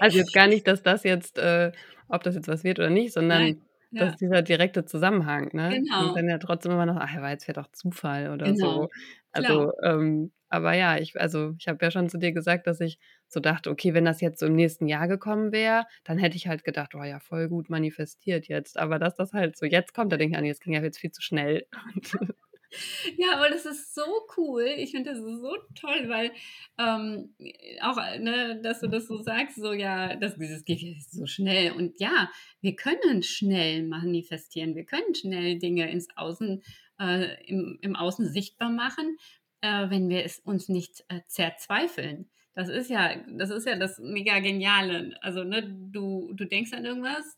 Also, 0.01 0.19
jetzt 0.19 0.33
gar 0.33 0.47
nicht, 0.47 0.67
dass 0.67 0.83
das 0.83 1.03
jetzt 1.05 1.39
äh, 1.39 1.73
ob 2.09 2.23
das 2.23 2.35
jetzt 2.35 2.49
was 2.49 2.65
wird 2.65 2.79
oder 2.79 2.91
nicht, 2.91 3.13
Nein, 3.17 3.61
sondern 3.97 4.11
dass 4.11 4.17
ja, 4.17 4.17
dieser 4.17 4.43
direkte 4.43 4.85
Zusammenhang, 4.85 5.51
ne? 5.53 5.83
Genau, 5.87 6.11
dann 6.13 6.29
ja 6.29 6.39
trotzdem 6.39 6.73
immer 6.73 6.87
noch: 6.87 6.97
„Ach, 6.99 7.17
war 7.21 7.31
jetzt 7.31 7.45
vielleicht 7.45 7.59
auch 7.59 7.71
Zufall 7.73 8.31
oder 8.33 8.55
genau, 8.55 8.55
so.“ 8.55 8.89
klar. 9.33 9.59
Also, 9.59 9.73
ähm, 9.83 10.33
aber 10.49 10.75
ja, 10.75 10.99
ich 10.99 11.21
also, 11.21 11.55
ich 11.59 11.69
habe 11.69 11.85
ja 11.85 11.91
schon 11.91 12.09
zu 12.09 12.19
dir 12.19 12.33
gesagt, 12.33 12.67
dass 12.67 12.81
ich 12.81 12.99
so 13.29 13.41
dachte: 13.41 13.71
„Okay, 13.71 13.95
wenn 13.95 14.05
das 14.05 14.21
jetzt 14.21 14.41
so 14.41 14.47
im 14.47 14.55
nächsten 14.57 14.87
Jahr 14.89 15.09
gekommen 15.09 15.53
wäre, 15.53 15.85
dann 16.05 16.19
hätte 16.19 16.37
ich 16.37 16.47
halt 16.49 16.65
gedacht: 16.65 16.95
‚Oh 16.95 17.03
ja, 17.05 17.21
voll 17.21 17.49
gut 17.49 17.71
manifestiert 17.71 18.47
jetzt.‘“ 18.49 18.79
Aber 18.79 18.99
dass 18.99 19.15
das 19.17 19.33
halt 19.33 19.57
so 19.57 19.67
jetzt 19.67 19.95
kommt, 19.95 20.13
da 20.13 20.17
denke 20.17 20.33
ich: 20.35 20.39
„Ah 20.39 20.43
ne, 20.43 20.49
das 20.51 20.61
ging 20.61 20.73
ja 20.75 20.83
jetzt 20.83 20.99
viel 20.99 21.11
zu 21.13 21.23
schnell.“ 21.23 21.67
Und 21.95 22.35
Ja, 23.17 23.37
aber 23.37 23.49
das 23.49 23.67
ist 23.67 23.95
so 23.95 24.27
cool. 24.37 24.65
Ich 24.77 24.91
finde 24.93 25.11
das 25.11 25.19
so 25.21 25.57
toll, 25.75 26.09
weil 26.09 26.33
ähm, 26.79 27.35
auch, 27.81 27.97
ne, 28.19 28.61
dass 28.63 28.81
du 28.81 28.89
das 28.89 29.07
so 29.07 29.19
sagst, 29.23 29.57
so 29.57 29.73
ja, 29.73 30.17
das, 30.17 30.37
dieses 30.37 30.65
geht 30.65 30.81
so 31.11 31.27
schnell. 31.27 31.73
Und 31.73 32.01
ja, 32.01 32.31
wir 32.61 32.77
können 32.77 33.23
schnell 33.23 33.85
manifestieren, 33.85 34.75
wir 34.75 34.85
können 34.85 35.15
schnell 35.15 35.59
Dinge 35.59 35.91
ins 35.91 36.09
Außen, 36.17 36.63
äh, 37.01 37.45
im, 37.47 37.79
im 37.81 37.97
Außen 37.97 38.29
sichtbar 38.29 38.71
machen, 38.71 39.17
äh, 39.61 39.91
wenn 39.91 40.09
wir 40.09 40.25
es 40.25 40.39
uns 40.41 40.69
nicht 40.69 41.05
äh, 41.09 41.21
zerzweifeln. 41.27 42.31
Das 42.55 42.69
ist 42.69 42.89
ja, 42.89 43.17
das 43.37 43.51
ist 43.51 43.67
ja 43.67 43.77
das 43.77 43.99
mega 43.99 44.39
Geniale. 44.39 45.17
Also, 45.21 45.43
ne, 45.43 45.63
du, 45.91 46.33
du 46.35 46.45
denkst 46.45 46.73
an 46.73 46.85
irgendwas, 46.85 47.37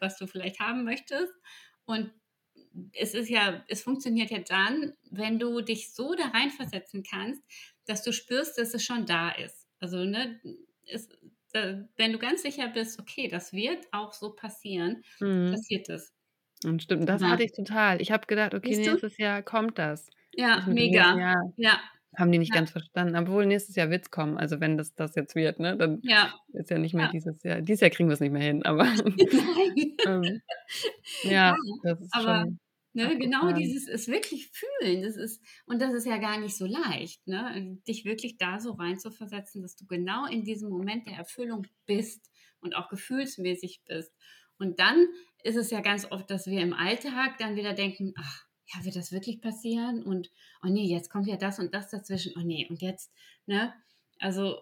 was 0.00 0.16
du 0.16 0.26
vielleicht 0.26 0.60
haben 0.60 0.84
möchtest. 0.84 1.32
Und 1.86 2.10
es 2.92 3.14
ist 3.14 3.28
ja, 3.30 3.64
es 3.68 3.82
funktioniert 3.82 4.30
ja 4.30 4.40
dann, 4.40 4.94
wenn 5.10 5.38
du 5.38 5.60
dich 5.60 5.92
so 5.94 6.14
da 6.14 6.26
reinversetzen 6.28 7.02
kannst, 7.02 7.42
dass 7.86 8.02
du 8.02 8.12
spürst, 8.12 8.58
dass 8.58 8.74
es 8.74 8.84
schon 8.84 9.06
da 9.06 9.30
ist. 9.30 9.68
Also, 9.80 10.04
ne, 10.04 10.40
es, 10.86 11.08
wenn 11.52 12.12
du 12.12 12.18
ganz 12.18 12.42
sicher 12.42 12.68
bist, 12.68 12.98
okay, 13.00 13.28
das 13.28 13.52
wird 13.52 13.86
auch 13.92 14.12
so 14.12 14.34
passieren, 14.34 15.04
Mhm. 15.20 15.64
passiert 15.64 15.88
es. 15.88 16.12
Und 16.64 16.82
stimmt, 16.82 17.08
das 17.08 17.22
Aber 17.22 17.28
hatte 17.28 17.42
ich 17.44 17.52
total. 17.52 18.00
Ich 18.00 18.10
habe 18.12 18.26
gedacht: 18.26 18.54
„Okay, 18.54 18.76
nächstes 18.76 19.16
Jahr 19.18 19.42
kommt 19.42 19.78
das.“ 19.78 20.08
Ja, 20.32 20.66
mega. 20.70 21.06
Jahr 21.10 21.52
Ja, 21.56 21.80
haben 22.18 22.32
die 22.32 22.38
nicht 22.38 22.52
ja, 22.52 22.54
ganz 22.54 22.70
verstanden. 22.72 23.16
Obwohl 23.16 23.46
nächstes 23.46 23.76
Jahr 23.76 23.90
wird's 23.90 24.10
kommen. 24.12 24.38
Also, 24.38 24.60
wenn 24.60 24.78
das 24.78 24.94
das 24.94 25.14
jetzt 25.16 25.34
wird, 25.36 25.60
ne, 25.60 25.76
dann 25.78 26.02
ja, 26.02 26.40
ist 26.54 26.70
ja 26.70 26.78
nicht 26.78 26.94
mehr 26.94 27.06
ja. 27.06 27.10
dieses 27.10 27.42
Jahr. 27.44 27.62
Dieses 27.62 27.80
Jahr 27.82 27.90
kriegen 27.90 28.08
wir's 28.10 28.20
nicht 28.20 28.32
mehr 28.32 28.42
hin, 28.42 28.64
aber, 28.64 28.86
ähm, 30.04 30.42
Ja, 31.22 31.54
ja, 31.54 31.56
das 31.82 32.00
ist 32.02 32.22
aber, 32.22 32.22
schon 32.22 32.60
ne, 32.94 33.18
genau 33.18 33.52
dieses 33.52 33.88
es 33.88 34.08
wirklich 34.08 34.48
fühlen, 34.52 35.02
das 35.02 35.16
ist 35.16 35.42
und 35.66 35.80
das 35.82 35.92
ist 35.94 36.06
ja 36.06 36.18
gar 36.18 36.38
nicht 36.40 36.56
so 36.56 36.66
leicht, 36.66 37.26
ne? 37.26 37.78
Dich 37.88 38.04
wirklich 38.04 38.38
da 38.38 38.60
so 38.60 38.72
reinzuversetzen, 38.72 39.62
dass 39.62 39.76
du 39.76 39.86
genau 39.86 40.26
in 40.26 40.44
diesem 40.44 40.70
Moment 40.70 41.06
der 41.06 41.14
Erfüllung 41.16 41.66
bist 41.86 42.30
und 42.60 42.74
auch 42.76 42.88
gefühlsmäßig 42.88 43.82
bist. 43.86 44.12
Und 44.58 44.78
dann 44.80 45.06
ist 45.42 45.56
es 45.56 45.70
ja 45.70 45.80
ganz 45.80 46.10
oft, 46.10 46.30
dass 46.30 46.46
wir 46.46 46.60
im 46.60 46.72
Alltag 46.72 47.38
dann 47.38 47.56
wieder 47.56 47.74
denken: 47.74 48.14
„Ach, 48.16 48.44
ja, 48.74 48.84
wird 48.84 48.96
das 48.96 49.12
wirklich 49.12 49.40
passieren? 49.40 50.02
Und 50.02 50.30
oh 50.62 50.68
ne, 50.68 50.82
jetzt 50.86 51.10
kommt 51.10 51.26
ja 51.26 51.36
das 51.36 51.58
und 51.58 51.74
das 51.74 51.90
dazwischen. 51.90 52.34
Oh 52.36 52.40
ne, 52.42 52.66
und 52.70 52.80
jetzt“, 52.82 53.12
ne? 53.46 53.74
Also, 54.20 54.60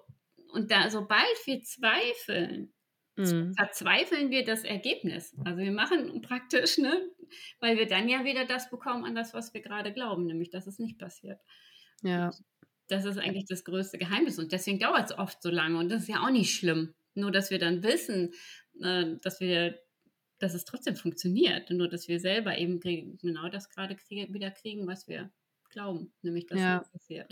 und 0.53 0.71
da 0.71 0.91
sobald 0.91 1.27
wir 1.47 1.63
zweifeln 1.63 2.73
Mhm. 3.17 3.55
verzweifeln 3.57 4.31
wir 4.31 4.45
das 4.45 4.65
Ergebnis. 4.65 5.37
Also 5.45 5.61
wir 5.63 5.73
machen 5.73 6.23
praktisch, 6.23 6.79
ne, 6.79 7.11
weil 7.61 7.79
wir 7.79 7.87
dann 7.87 8.09
ja 8.09 8.25
wieder 8.25 8.45
das 8.47 8.71
bekommen 8.71 9.05
an 9.05 9.15
das, 9.15 9.35
was 9.35 9.53
wir 9.55 9.61
gerade 9.63 9.93
glauben, 9.93 10.27
nämlich 10.27 10.51
dass 10.51 10.67
es 10.67 10.79
nicht 10.79 10.99
passiert. 10.99 11.41
Und 12.03 12.11
Ja. 12.11 12.31
das 12.89 13.05
ist 13.05 13.19
eigentlich 13.19 13.47
das 13.49 13.65
größte 13.65 13.99
Geheimnis 13.99 14.39
und 14.39 14.53
deswegen 14.53 14.79
dauert 14.79 15.11
es 15.11 15.19
oft 15.19 15.43
so 15.43 15.51
lange 15.51 15.79
und 15.79 15.91
das 15.91 16.03
ist 16.03 16.09
ja 16.09 16.23
auch 16.25 16.31
nicht 16.31 16.55
schlimm. 16.55 16.95
Nur 17.15 17.31
dass 17.33 17.51
wir 17.51 17.59
dann 17.59 17.83
wissen, 17.83 18.33
äh, 18.83 19.17
dass 19.23 19.41
wir 19.41 19.81
dass 20.41 20.55
es 20.55 20.65
trotzdem 20.65 20.97
funktioniert, 20.97 21.71
nur 21.71 21.89
dass 21.89 22.09
wir 22.09 22.19
selber 22.21 22.59
eben 22.59 22.81
kriegen, 22.81 23.17
genau 23.19 23.49
das 23.49 23.71
gerade 23.71 23.95
krie 23.97 24.27
wieder 24.35 24.51
kriegen, 24.51 24.87
was 24.89 25.07
wir 25.09 25.33
glauben, 25.71 26.13
nämlich 26.23 26.47
dass 26.49 26.65
es 26.65 26.65
Ja. 26.65 26.75
nicht 26.75 26.91
passiert. 26.93 27.31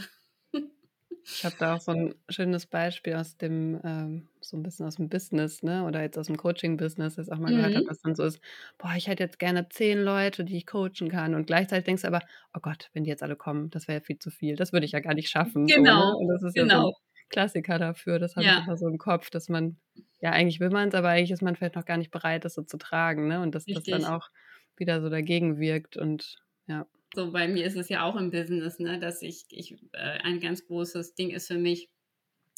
Ich 1.32 1.44
habe 1.44 1.56
da 1.56 1.76
auch 1.76 1.80
so 1.80 1.92
'n 1.92 2.14
schönes 2.28 2.66
Beispiel 2.66 3.14
aus 3.14 3.36
dem 3.36 3.80
ähm, 3.84 4.28
so 4.40 4.56
'n 4.56 4.62
bisschen 4.62 4.86
aus'm 4.86 5.08
Business, 5.08 5.62
ne, 5.62 5.84
oder 5.84 6.02
jetzt 6.02 6.18
aus'm 6.18 6.36
Coaching-Business, 6.36 7.14
das 7.16 7.28
ich 7.28 7.32
auch 7.32 7.38
mal 7.38 7.54
gehört 7.54 7.74
habe, 7.76 7.84
Mhm. 7.84 7.88
was 7.88 8.00
dann 8.00 8.14
so 8.16 8.24
ist: 8.24 8.40
„Boah, 8.78 8.94
ich 8.96 9.06
hätte 9.08 9.22
jetzt 9.22 9.38
gerne 9.38 9.68
10 9.68 9.98
Leute, 10.02 10.44
die 10.44 10.56
ich 10.56 10.66
coachen 10.66 11.08
kann.“ 11.08 11.34
Und 11.34 11.46
gleichzeitig 11.46 11.84
denkst 11.84 12.02
du 12.02 12.08
aber: 12.08 12.20
„Oh 12.54 12.60
Gott, 12.60 12.90
wenn 12.94 13.04
die 13.04 13.10
jetzt 13.10 13.22
alle 13.22 13.36
kommen, 13.36 13.70
das 13.70 13.86
wäre 13.88 13.98
ja 14.00 14.04
viel 14.04 14.18
zu 14.18 14.30
viel. 14.30 14.56
Das 14.56 14.72
würde 14.72 14.86
ich 14.86 14.92
ja 14.92 15.00
gar 15.00 15.14
nicht 15.14 15.30
schaffen“, 15.30 15.70
so, 15.70 15.92
ne? 15.92 16.02
Genau, 16.02 16.16
Und 16.16 16.28
das 16.28 16.42
ist 16.42 16.56
ja 16.56 16.68
so 16.68 16.78
'n 16.78 16.86
genau. 16.86 16.98
Klassiker 17.28 17.78
dafür. 17.78 18.18
Das 18.18 18.36
habe 18.36 18.50
ich 18.50 18.56
Ja, 18.56 18.66
immer 18.66 18.76
so 18.76 18.88
im 18.88 18.98
Kopf, 18.98 19.30
dass 19.30 19.48
man 19.48 19.78
ja, 20.20 20.30
eigentlich 20.32 20.60
will 20.60 20.70
man's, 20.70 20.94
aber 20.94 21.08
eigentlich 21.10 21.30
ist 21.30 21.42
man 21.42 21.56
vielleicht 21.56 21.76
noch 21.76 21.84
gar 21.86 21.96
nicht 21.96 22.10
bereit, 22.10 22.44
das 22.44 22.54
so 22.54 22.62
zu 22.62 22.76
tragen, 22.78 23.28
ne? 23.28 23.40
Und 23.40 23.54
dass 23.54 23.68
das 23.70 23.88
dann 23.88 24.04
richtig. 24.04 24.06
auch 24.06 24.28
wieder 24.76 25.00
so 25.00 25.08
dagegen 25.10 25.58
wirkt 25.58 25.96
und 25.96 26.36
ja. 26.66 26.86
So, 27.14 27.32
bei 27.32 27.48
mir 27.48 27.66
ist 27.66 27.76
es 27.76 27.88
ja 27.88 28.04
auch 28.04 28.16
im 28.16 28.30
Business, 28.30 28.78
ne, 28.78 28.98
dass 28.98 29.22
ich 29.22 29.46
ich 29.50 29.72
äh, 29.92 29.98
ein 30.22 30.40
ganz 30.40 30.66
großes 30.66 31.14
Ding 31.14 31.30
ist 31.30 31.48
für 31.48 31.58
mich, 31.58 31.90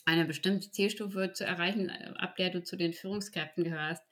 eine 0.06 0.26
bestimmte 0.26 0.70
Zielstufe 0.72 1.32
zu 1.32 1.44
erreichen, 1.44 1.88
äh, 1.90 2.12
ab 2.16 2.36
der 2.36 2.50
du 2.50 2.62
zu 2.62 2.76
den 2.76 2.92
Führungskräften 2.94 3.64
gehörst. 3.64 4.02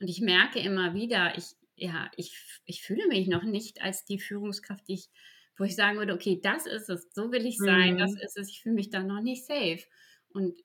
Und 0.00 0.08
ich 0.08 0.20
merke 0.20 0.60
immer 0.60 0.94
wieder, 0.94 1.36
ich 1.38 1.46
ja, 1.76 2.10
ich 2.16 2.36
ich 2.66 2.82
fühle 2.82 3.08
mich 3.08 3.28
noch 3.28 3.44
nicht 3.44 3.82
als 3.82 4.04
die 4.04 4.18
Führungskraft, 4.20 4.88
die 4.88 4.94
ich 4.94 5.10
wo 5.58 5.64
ich 5.64 5.76
sagen 5.76 5.98
würde: 5.98 6.14
„Okay, 6.14 6.40
das 6.42 6.66
ist 6.66 6.88
es, 6.90 7.08
so 7.14 7.32
will 7.32 7.46
ich 7.46 7.62
sein, 7.62 7.96
das 7.98 8.12
Mhm. 8.12 8.24
ist 8.24 8.38
es.“ 8.38 8.50
Ich 8.50 8.62
fühle 8.62 8.76
mich 8.76 8.90
da 8.90 9.02
noch 9.04 9.22
nicht 9.22 9.46
safe. 9.46 9.84
Und 10.30 10.60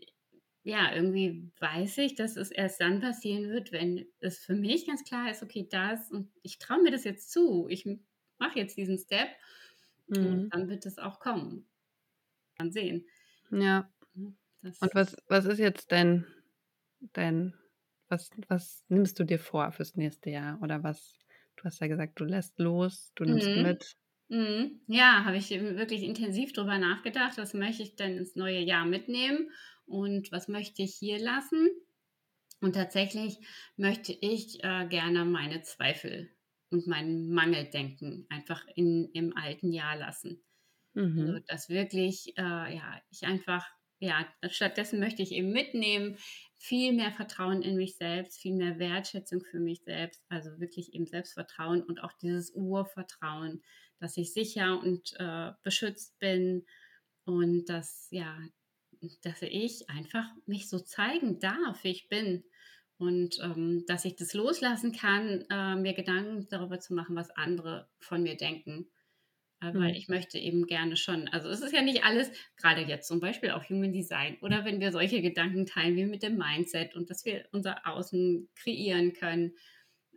ja, 0.64 0.94
irgendwie 0.96 1.52
weiß 1.60 2.00
ich, 2.00 2.16
dass 2.16 2.38
es 2.38 2.52
erst 2.52 2.82
dann 2.82 3.00
passieren 3.02 3.50
wird, 3.52 3.72
wenn 3.72 4.08
es 4.20 4.40
für 4.40 4.56
mich 4.56 4.88
ganz 4.88 5.04
klar 5.04 5.30
ist: 5.32 5.44
„Okay, 5.44 5.68
das 5.70 6.12
und 6.12 6.32
ich 6.44 6.58
traue 6.60 6.82
mir 6.84 6.92
das 6.92 7.04
jetzt 7.06 7.32
zu. 7.32 7.68
Ich 7.70 7.86
m 8.40 8.48
mache 8.48 8.60
jetzt 8.60 8.78
diesen 8.78 8.98
Step 8.98 9.30
und 10.22 10.42
Mhm. 10.42 10.52
dann 10.52 10.70
wird 10.70 10.86
es 10.86 10.98
auch 11.00 11.20
kommen. 11.20 11.70
Mal 12.60 12.72
sehen. 12.72 13.08
Ja. 13.52 13.90
Ne, 14.16 14.36
das 14.62 14.80
Und 14.82 14.96
was 14.96 15.16
was 15.28 15.46
ist 15.46 15.60
jetzt 15.60 15.92
dein 15.92 16.26
dein 17.14 17.54
was 18.10 18.32
was 18.50 18.86
nimmst 18.90 19.20
du 19.20 19.26
dir 19.26 19.40
vor 19.40 19.72
fürs 19.72 19.96
nächste 19.96 20.30
Jahr? 20.32 20.62
Oder 20.62 20.84
was 20.84 21.20
du 21.58 21.66
hast 21.66 21.82
ja 21.82 21.88
gesagt, 21.88 22.20
du 22.20 22.26
lässt 22.26 22.60
los, 22.60 23.12
du 23.16 23.26
nimmst 23.26 23.56
Mhm. 23.56 23.56
mit. 23.56 23.96
Mhm. 24.30 24.82
Ja, 24.88 25.26
habe 25.26 25.38
ich 25.38 25.50
wirklich 25.52 26.04
intensiv 26.04 26.54
drüber 26.54 26.78
nachgedacht. 26.78 27.38
Was 27.38 27.54
möchte 27.54 27.84
ich 27.84 27.96
denn 27.96 28.18
ins 28.18 28.36
neue 28.36 28.60
Jahr 28.60 28.86
mitnehmen 28.86 29.52
und 29.86 30.32
was 30.32 30.48
möchte 30.48 30.84
ich 30.84 30.96
hier 30.96 31.20
lassen? 31.20 31.70
Und 32.62 32.76
tatsächlich 32.76 33.40
möchte 33.78 34.14
ich, 34.14 34.64
äh, 34.64 34.88
gerne 34.90 35.26
meine 35.26 35.64
Zweifel 35.64 36.35
und 36.76 36.88
mein 36.88 37.30
Mangeldenken 37.32 38.28
einfach 38.30 38.66
in 38.76 39.10
im 39.14 39.36
alten 39.38 39.72
Jahr 39.74 39.98
lassen. 39.98 40.44
Also, 41.18 41.34
Mhm. 41.36 41.46
dass 41.48 41.70
wirklich, 41.70 42.38
äh, 42.38 42.42
ja, 42.76 43.02
ich 43.10 43.24
einfach 43.26 43.66
ja, 44.00 44.28
stattdessen 44.50 45.00
möchte 45.00 45.22
ich 45.24 45.32
eben 45.32 45.52
mitnehmen, 45.54 46.18
viel 46.54 46.92
mehr 46.94 47.14
Vertrauen 47.14 47.62
in 47.62 47.78
mich 47.78 47.96
selbst, 47.96 48.40
viel 48.42 48.54
mehr 48.56 48.78
Wertschätzung 48.78 49.42
für 49.46 49.60
mich 49.60 49.84
selbst, 49.84 50.26
also 50.30 50.60
wirklich 50.60 50.94
eben 50.94 51.06
Selbstvertrauen 51.08 51.82
und 51.82 52.04
auch 52.04 52.12
dieses 52.14 52.52
Urvertrauen, 52.54 53.64
dass 54.00 54.18
ich 54.18 54.34
sicher 54.34 54.80
und, 54.82 55.14
äh, 55.18 55.52
beschützt 55.64 56.20
bin 56.20 56.66
und 57.24 57.66
dass 57.70 58.10
ja, 58.12 58.38
dass 59.24 59.42
ich 59.42 59.90
einfach 59.90 60.26
mich 60.46 60.70
so 60.70 60.80
zeigen 60.80 61.40
darf, 61.40 61.84
wie 61.84 61.90
ich 61.92 62.08
bin 62.10 62.44
und, 62.98 63.40
ähm, 63.44 63.84
dass 63.88 64.06
ich 64.06 64.16
das 64.16 64.34
loslassen 64.34 64.92
kann, 64.94 65.46
äh, 65.50 65.76
mir 65.76 65.94
Gedanken 65.94 66.48
darüber 66.50 66.80
zu 66.80 66.94
machen, 66.94 67.16
was 67.16 67.30
andere 67.32 67.90
von 68.00 68.24
mir 68.24 68.38
denken. 68.38 68.90
Äh, 69.62 69.74
weil 69.78 69.96
Mhm. 69.96 69.98
ich 69.98 70.10
möchte 70.10 70.38
eben 70.40 70.68
gerne 70.68 70.98
schon 70.98 71.28
also, 71.30 71.50
es 71.50 71.62
ist 71.62 71.74
ja 71.74 71.82
nicht 71.82 72.04
alles 72.04 72.32
grade 72.58 72.82
jetzt 72.82 73.08
zum 73.08 73.20
Beispiel 73.22 73.52
auch 73.52 73.70
Human 73.70 73.94
Design 73.94 74.38
oder 74.42 74.66
wenn 74.66 74.80
wir 74.82 74.92
solche 74.92 75.22
Gedanken 75.22 75.66
teilen 75.66 75.96
wie 75.96 76.06
mit 76.06 76.24
dem 76.24 76.38
Mindset 76.38 76.96
und 76.96 77.10
dass 77.10 77.26
wir 77.26 77.48
unser 77.54 77.88
Außen 77.88 78.50
kreieren 78.56 79.14
können, 79.14 79.54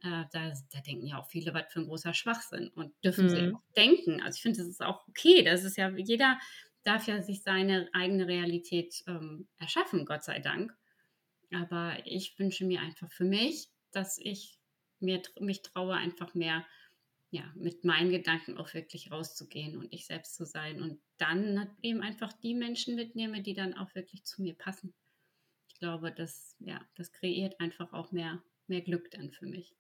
äh, 0.03 0.25
da 0.33 0.53
da 0.73 0.81
denken 0.87 1.07
ja 1.07 1.19
auch 1.21 1.29
viele, 1.31 1.55
was 1.55 1.73
für 1.73 1.81
'n 1.81 1.87
großer 1.87 2.15
Schwachsinn 2.15 2.69
und 2.69 2.95
dürfen 3.05 3.29
sie 3.29 3.43
Mhm. 3.43 3.53
auch 3.53 3.63
denken. 3.77 4.23
Also, 4.23 4.37
ich 4.37 4.43
finde, 4.43 4.59
das 4.61 4.69
ist 4.69 4.83
auch 4.83 5.07
okay. 5.09 5.43
Das 5.45 5.65
ist 5.65 5.77
ja 5.77 5.91
jeder 5.97 6.39
darf 6.85 7.07
ja 7.09 7.23
sich 7.23 7.43
seine 7.43 7.89
eigene 7.93 8.27
Realität, 8.29 9.03
ähm, 9.09 9.49
erschaffen, 9.59 10.07
Gott 10.07 10.25
sei 10.25 10.39
Dank. 10.41 10.73
Aber 11.53 11.99
ich 12.07 12.39
wünsche 12.39 12.65
mir 12.67 12.81
einfach 12.81 13.11
für 13.13 13.25
mich, 13.25 13.69
dass 13.91 14.19
ich 14.19 14.59
mir 15.01 15.23
mich 15.41 15.63
traue, 15.63 15.95
einfach 15.95 16.35
mehr, 16.35 16.67
ja, 17.31 17.53
mit 17.57 17.85
meinen 17.85 18.11
Gedanken 18.11 18.59
auch 18.59 18.75
wirklich 18.75 19.11
rauszugehen 19.13 19.77
und 19.77 19.93
ich 19.93 20.07
selbst 20.07 20.35
zu 20.35 20.45
sein 20.47 20.83
und 20.83 21.01
dann 21.19 21.77
eben 21.83 22.03
einfach 22.03 22.33
die 22.35 22.55
Menschen 22.55 22.97
mitnehme, 22.97 23.43
die 23.43 23.55
dann 23.55 23.75
auch 23.75 23.95
wirklich 23.95 24.25
zu 24.25 24.43
mir 24.43 24.55
passen. 24.57 24.95
Ich 25.69 25.77
glaube, 25.77 26.13
das 26.13 26.57
ja, 26.61 26.87
das 26.97 27.13
kreiert 27.13 27.61
einfach 27.61 27.93
auch 27.95 28.13
mehr 28.13 28.43
mehr 28.69 28.83
Glück 28.83 29.11
dann 29.13 29.33
für 29.33 29.47
mich. 29.47 29.75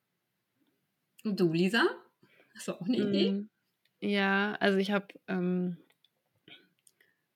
Und 1.24 1.38
du, 1.40 1.52
Lisa? 1.52 1.84
Hast 2.54 2.68
du 2.68 2.72
auch 2.74 2.86
'ne 2.86 2.98
Idee? 2.98 3.34
Hm, 3.34 3.50
ja, 4.00 4.54
also, 4.60 4.78
ich 4.78 4.90
habe, 4.92 5.08
ähm 5.28 5.78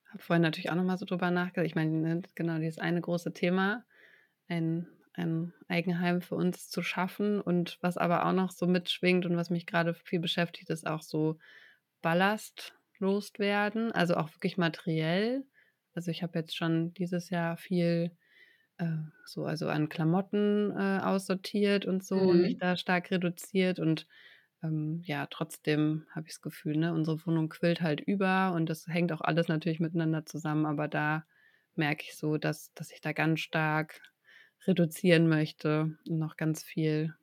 habe 0.09 0.21
vorhin 0.23 0.41
natürlich 0.41 0.69
auch 0.69 0.75
noch 0.75 0.83
mal 0.83 0.97
so 0.97 1.05
drüber 1.05 1.31
nachgedacht. 1.31 1.65
Ich 1.67 1.75
meine, 1.75 1.91
ne, 1.91 2.21
genau 2.35 2.59
dieses 2.59 2.79
eine 2.79 3.01
große 3.01 3.33
Thema, 3.33 3.85
ein 4.47 4.87
ein 5.15 5.53
Eigenheim 5.67 6.21
für 6.23 6.35
uns 6.35 6.69
zu 6.69 6.81
schaffen 6.81 7.39
und 7.39 7.77
was 7.81 7.97
aber 7.97 8.25
auch 8.25 8.33
noch 8.33 8.49
so 8.51 8.65
mitschwingt 8.67 9.25
und 9.27 9.37
was 9.37 9.51
mich 9.51 9.67
grade 9.67 9.93
viel 9.93 10.19
beschäftigt, 10.19 10.69
ist 10.71 10.87
auch 10.87 11.03
so 11.03 11.37
Ballast 12.01 12.75
loswerden, 12.99 13.91
also, 13.91 14.15
auch 14.15 14.33
wirklich 14.35 14.57
materiell. 14.57 15.45
Also, 15.93 16.11
ich 16.11 16.23
habe 16.23 16.39
jetzt 16.39 16.55
schon 16.55 16.93
dieses 16.93 17.29
Jahr 17.29 17.57
viel, 17.57 18.17
äh, 18.77 18.87
so 19.25 19.45
also, 19.45 19.67
an 19.69 19.89
Klamotten, 19.89 20.71
äh, 20.77 20.99
aussortiert 21.03 21.85
und 21.85 22.03
so 22.05 22.29
und 22.29 22.41
mich 22.41 22.55
Mhm. 22.55 22.59
da 22.59 22.75
stark 22.77 23.11
reduziert 23.11 23.79
und, 23.79 24.07
ähm, 24.63 25.01
ja, 25.05 25.27
trotzdem 25.27 26.07
habe 26.11 26.27
ich 26.27 26.33
das 26.35 26.41
Gefühl, 26.41 26.77
ne, 26.77 26.93
unsere 26.93 27.25
Wohnung 27.27 27.49
quillt 27.49 27.81
halt 27.81 28.01
über 28.01 28.53
und 28.53 28.67
das 28.69 28.87
hängt 28.87 29.11
auch 29.13 29.21
alles 29.21 29.47
natürlich 29.49 29.79
miteinander 29.81 30.25
zusammen, 30.25 30.65
aber 30.65 30.87
da 30.89 31.25
merke 31.75 32.03
ich 32.07 32.15
so, 32.17 32.37
dass 32.37 32.73
dass 32.75 32.91
ich 32.91 33.01
da 33.01 33.13
ganz 33.13 33.41
stark 33.41 34.01
reduzieren 34.67 35.27
möchte 35.29 35.97
und 36.09 36.19
noch 36.19 36.37
ganz 36.37 36.63
viel 36.63 37.15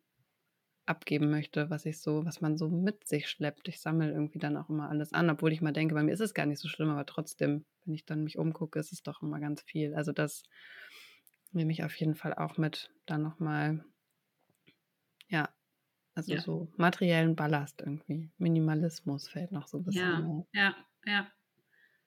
abgeben 0.87 1.31
möchte, 1.31 1.71
was 1.71 1.87
ich 1.87 2.01
so 2.01 2.25
was 2.27 2.41
man 2.43 2.59
so 2.59 2.69
mit 2.71 3.07
sich 3.09 3.29
schleppt. 3.31 3.69
Ich 3.69 3.81
sammle 3.81 4.11
irgendwie 4.13 4.39
dann 4.41 4.57
auch 4.59 4.71
immer 4.71 4.91
alles 4.91 5.13
an, 5.15 5.31
obwohl 5.31 5.53
ich 5.53 5.63
mal 5.63 5.73
denke, 5.73 5.95
bei 5.95 6.03
mir 6.05 6.13
ist 6.15 6.21
es 6.21 6.35
gar 6.35 6.47
nicht 6.47 6.61
so 6.61 6.69
schlimm, 6.69 6.91
aber 6.91 7.07
trotzdem, 7.07 7.67
wenn 7.85 7.95
ich 7.95 8.07
dann 8.07 8.25
mich 8.25 8.39
umgucke, 8.39 8.79
ist 8.81 8.93
es 8.93 9.03
doch 9.03 9.23
immer 9.23 9.41
ganz 9.41 9.63
viel. 9.63 9.95
Also, 9.95 10.13
das 10.13 10.43
nehme 11.53 11.73
ich 11.73 11.83
auf 11.85 11.95
jeden 11.97 12.15
Fall 12.15 12.35
auch 12.35 12.59
mit, 12.59 12.91
dann 13.07 13.23
noch 13.23 13.41
mal 13.41 13.85
ja, 15.29 15.49
also, 16.15 16.37
Ja. 16.37 16.39
so 16.39 16.73
materiellen 16.77 17.37
Ballast 17.37 17.83
irgendwie. 17.83 18.31
Minimalismus 18.39 19.29
fällt 19.29 19.53
noch 19.53 19.69
so 19.69 19.79
'n 19.79 19.85
bisschen 19.85 20.15
Ja, 20.15 20.37
ja, 20.53 20.75
ja. 21.07 21.33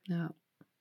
Ja. 0.08 0.34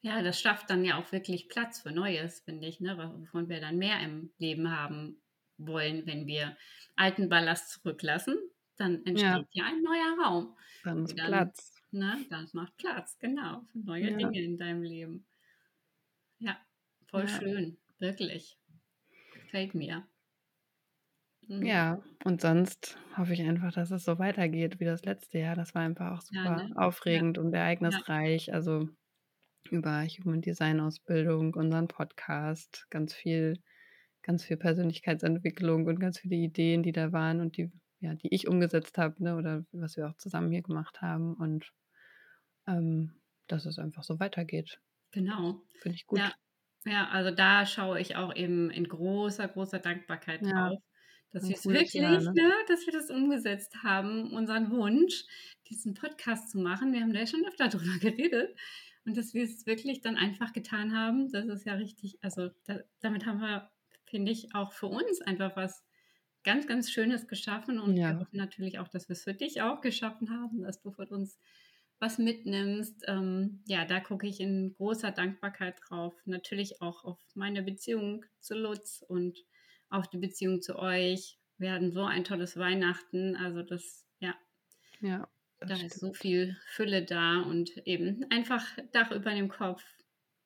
Ja, 0.05 0.21
das 0.21 0.41
schafft 0.41 0.69
dann 0.69 0.85
ja 0.85 0.99
auch 0.99 1.13
wirklich 1.13 1.49
Platz 1.49 1.81
für 1.81 1.93
Neues, 1.93 2.41
finde 2.41 2.67
ich, 2.67 2.81
ne, 2.81 2.99
wovon 2.99 3.49
wir 3.49 3.61
dann 3.61 3.79
mehr 3.79 4.01
im 4.01 4.33
Leben 4.37 4.69
haben 4.77 5.23
wollen. 5.59 6.07
Wenn 6.07 6.27
wir 6.27 6.57
alten 6.97 7.29
Ballast 7.29 7.71
zurücklassen, 7.71 8.37
dann 8.77 9.07
Ja. 9.15 9.43
entsteht 9.43 9.47
ja 9.53 9.65
ein 9.65 9.81
neuer 9.83 10.17
Raum, 10.25 10.57
Dann 10.85 11.05
ist 11.05 11.17
dann 11.17 11.23
Platz. 11.23 11.83
ne, 11.93 12.27
das 12.31 12.53
macht 12.53 12.77
Platz, 12.79 13.17
genau, 13.21 13.63
für 13.71 13.79
neue 13.79 14.11
Ja. 14.11 14.17
Dinge 14.17 14.43
in 14.43 14.59
deinem 14.59 14.83
Leben. 14.83 15.27
Ja, 16.41 16.59
voll 17.07 17.27
Ja. 17.27 17.29
schön, 17.29 17.79
wirklich. 17.99 18.59
Gefällt 19.33 19.75
mir. 19.75 20.09
Mhm. 21.49 21.83
Ja, 21.83 22.03
und 22.25 22.41
sonst 22.41 22.99
hoffe 23.17 23.35
ich 23.35 23.43
einfach, 23.43 23.73
dass 23.73 23.91
es 23.91 24.05
so 24.05 24.19
weitergeht 24.19 24.81
wie 24.81 24.85
das 24.85 25.05
letzte 25.05 25.39
Jahr. 25.39 25.55
Das 25.55 25.75
war 25.75 25.83
einfach 25.83 26.13
auch 26.19 26.21
Ja, 26.31 26.49
super 26.49 26.51
ne? 26.51 26.75
Ja. 27.07 27.23
aufregend 27.23 27.39
und 27.39 27.53
Ja. 27.89 28.03
ereignisreich. 28.09 28.53
Also, 28.53 28.89
über 29.71 30.05
Human-Design-Ausbildung, 30.07 31.55
unseren 31.55 31.89
Podcast, 31.89 32.87
ganz 32.91 33.15
viel 33.15 33.59
ganz 34.23 34.45
viel 34.45 34.57
Persönlichkeitsentwicklung 34.57 35.87
und 35.87 35.99
ganz 36.01 36.19
viele 36.21 36.37
Ideen, 36.37 36.83
die 36.83 36.93
da 36.93 37.13
waren 37.13 37.41
und 37.41 37.57
die 37.57 37.71
ja, 38.01 38.15
die 38.15 38.35
ich 38.35 38.49
umgesetzt 38.49 38.99
habe, 38.99 39.23
ne, 39.23 39.37
oder 39.37 39.65
was 39.73 39.97
wir 39.97 40.09
auch 40.09 40.17
zusammen 40.17 40.51
hier 40.51 40.63
gemacht 40.63 41.01
haben 41.03 41.35
und, 41.35 41.73
ähm, 42.67 43.21
dass 43.49 43.67
es 43.67 43.79
einfach 43.79 44.03
so 44.05 44.19
weitergeht. 44.21 44.81
Genau. 45.13 45.63
finde 45.79 45.97
ich 45.97 46.07
Ja. 46.15 46.33
gut. 46.33 46.37
Ja, 46.87 47.09
also, 47.11 47.31
da 47.31 47.65
schaue 47.67 48.01
ich 48.01 48.17
auch 48.17 48.35
eben 48.35 48.71
in 48.71 48.89
großer, 48.89 49.47
großer 49.49 49.79
Dankbarkeit 49.79 50.47
Ja, 50.47 50.53
drauf, 50.53 50.83
dass 51.31 51.49
wir's 51.49 51.63
cooles 51.63 51.95
Jahr, 51.95 52.21
wirklich 52.21 52.23
ne? 52.23 52.35
ne, 52.35 52.53
dass 52.69 52.87
wir 52.87 52.93
das 52.93 53.11
umgesetzt 53.11 53.83
haben, 53.85 54.33
unseren 54.35 54.71
Wunsch, 54.73 55.25
diesen 55.71 55.95
Podcast 55.95 56.51
zu 56.51 56.59
machen. 56.59 56.93
Wir 56.93 57.03
haben 57.03 57.13
da 57.13 57.21
ja 57.21 57.27
schon 57.27 57.45
öfter 57.47 57.69
drüber 57.71 57.99
geredet 58.01 58.57
und 59.05 59.17
dass 59.17 59.35
wir's 59.35 59.67
wirklich 59.67 60.01
dann 60.03 60.17
einfach 60.17 60.53
getan 60.53 60.97
haben. 60.97 61.31
Das 61.33 61.47
ist 61.47 61.67
ja 61.67 61.75
richtig 61.75 62.19
also, 62.23 62.51
da 62.65 62.81
damit 63.01 63.27
haben 63.27 63.41
wir, 63.41 63.71
finde 64.07 64.33
ich, 64.33 64.55
auch 64.55 64.73
für 64.73 64.87
uns 64.87 65.21
einfach 65.23 65.57
was 65.57 65.85
ganz, 66.45 66.67
ganz 66.67 66.91
Schönes 66.91 67.29
geschaffen 67.29 67.79
und 67.81 68.07
wir 68.07 68.17
Ja. 68.17 68.19
hoffen 68.19 68.37
natürlich 68.39 68.79
auch, 68.79 68.89
dass 68.89 69.09
wir's 69.09 69.25
für 69.25 69.35
dich 69.35 69.63
auch 69.63 69.81
geschaffen 69.81 70.31
haben, 70.31 70.63
dass 70.63 70.81
du 70.81 70.91
von 70.93 71.07
uns 71.09 71.39
was 72.01 72.19
mitnimmst. 72.19 73.05
Ähm, 73.07 73.63
ja, 73.67 73.85
da 73.85 74.01
gucke 74.01 74.27
ich 74.27 74.41
in 74.41 74.75
großer 74.75 75.13
Dankbarkeit 75.13 75.77
drauf. 75.89 76.15
Natürlich 76.27 76.83
auch 76.83 77.05
auf 77.05 77.21
meine 77.35 77.63
Beziehung 77.63 78.25
zu 78.41 78.55
Lutz 78.57 79.05
und 79.07 79.39
auf 79.89 80.09
die 80.09 80.19
Beziehung 80.19 80.63
zu 80.63 80.77
euch. 80.79 81.39
Wir 81.59 81.73
hatten 81.73 81.93
so 81.93 82.05
ein 82.05 82.25
tolles 82.25 82.57
Weihnachten, 82.57 83.37
also, 83.37 83.63
das 83.63 84.07
ja 84.19 84.35
Ja, 85.01 85.29
da 85.67 85.77
ist 85.77 86.01
so 86.01 86.13
viel 86.13 86.57
Fülle 86.67 87.05
da 87.05 87.43
und 87.43 87.77
eben 87.87 88.25
einfach 88.31 88.65
Dach 88.93 89.11
über 89.11 89.35
dem 89.35 89.49
Kopf, 89.49 89.83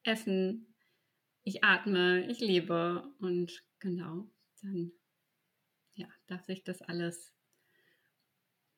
Essen, 0.02 0.74
ich 1.42 1.64
atme, 1.64 2.26
ich 2.30 2.40
lebe 2.40 3.12
und 3.18 3.62
genau, 3.78 4.28
dann 4.62 4.92
ja, 5.94 6.08
darf 6.26 6.44
sich 6.44 6.64
das 6.64 6.82
alles 6.82 7.32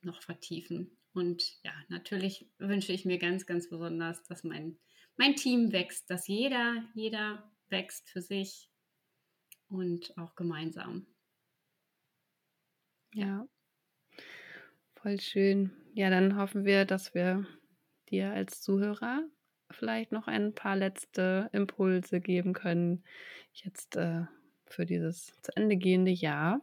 noch 0.02 0.22
vertiefen. 0.22 0.96
Und 1.12 1.58
ja, 1.64 1.72
natürlich 1.88 2.50
wünsche 2.58 2.92
ich 2.92 3.04
mir 3.04 3.18
ganz, 3.18 3.46
ganz 3.46 3.68
besonders, 3.68 4.22
dass 4.24 4.44
mein 4.44 4.78
mein 5.16 5.34
Team 5.34 5.72
wächst, 5.72 6.08
dass 6.10 6.28
jeder 6.28 6.84
jeder 6.94 7.50
wächst 7.68 8.08
für 8.10 8.22
sich 8.22 8.70
und 9.68 10.16
auch 10.16 10.34
gemeinsam. 10.36 11.06
Ja. 13.12 13.26
Ja. 13.26 13.48
Voll 14.94 15.20
schön. 15.20 15.70
Ja, 15.98 16.10
dann 16.10 16.36
hoffen 16.36 16.64
wir, 16.64 16.84
dass 16.84 17.12
wir 17.12 17.44
dir 18.08 18.30
als 18.32 18.62
Zuhörer 18.62 19.24
vielleicht 19.68 20.12
noch 20.12 20.28
ein 20.28 20.54
paar 20.54 20.76
letzte 20.76 21.50
Impulse 21.52 22.20
geben 22.20 22.52
können 22.52 23.02
jetzt, 23.52 23.96
äh, 23.96 24.22
für 24.68 24.86
dieses 24.86 25.32
zu 25.42 25.56
Ende 25.56 25.76
gehende 25.76 26.12
Jahr. 26.12 26.60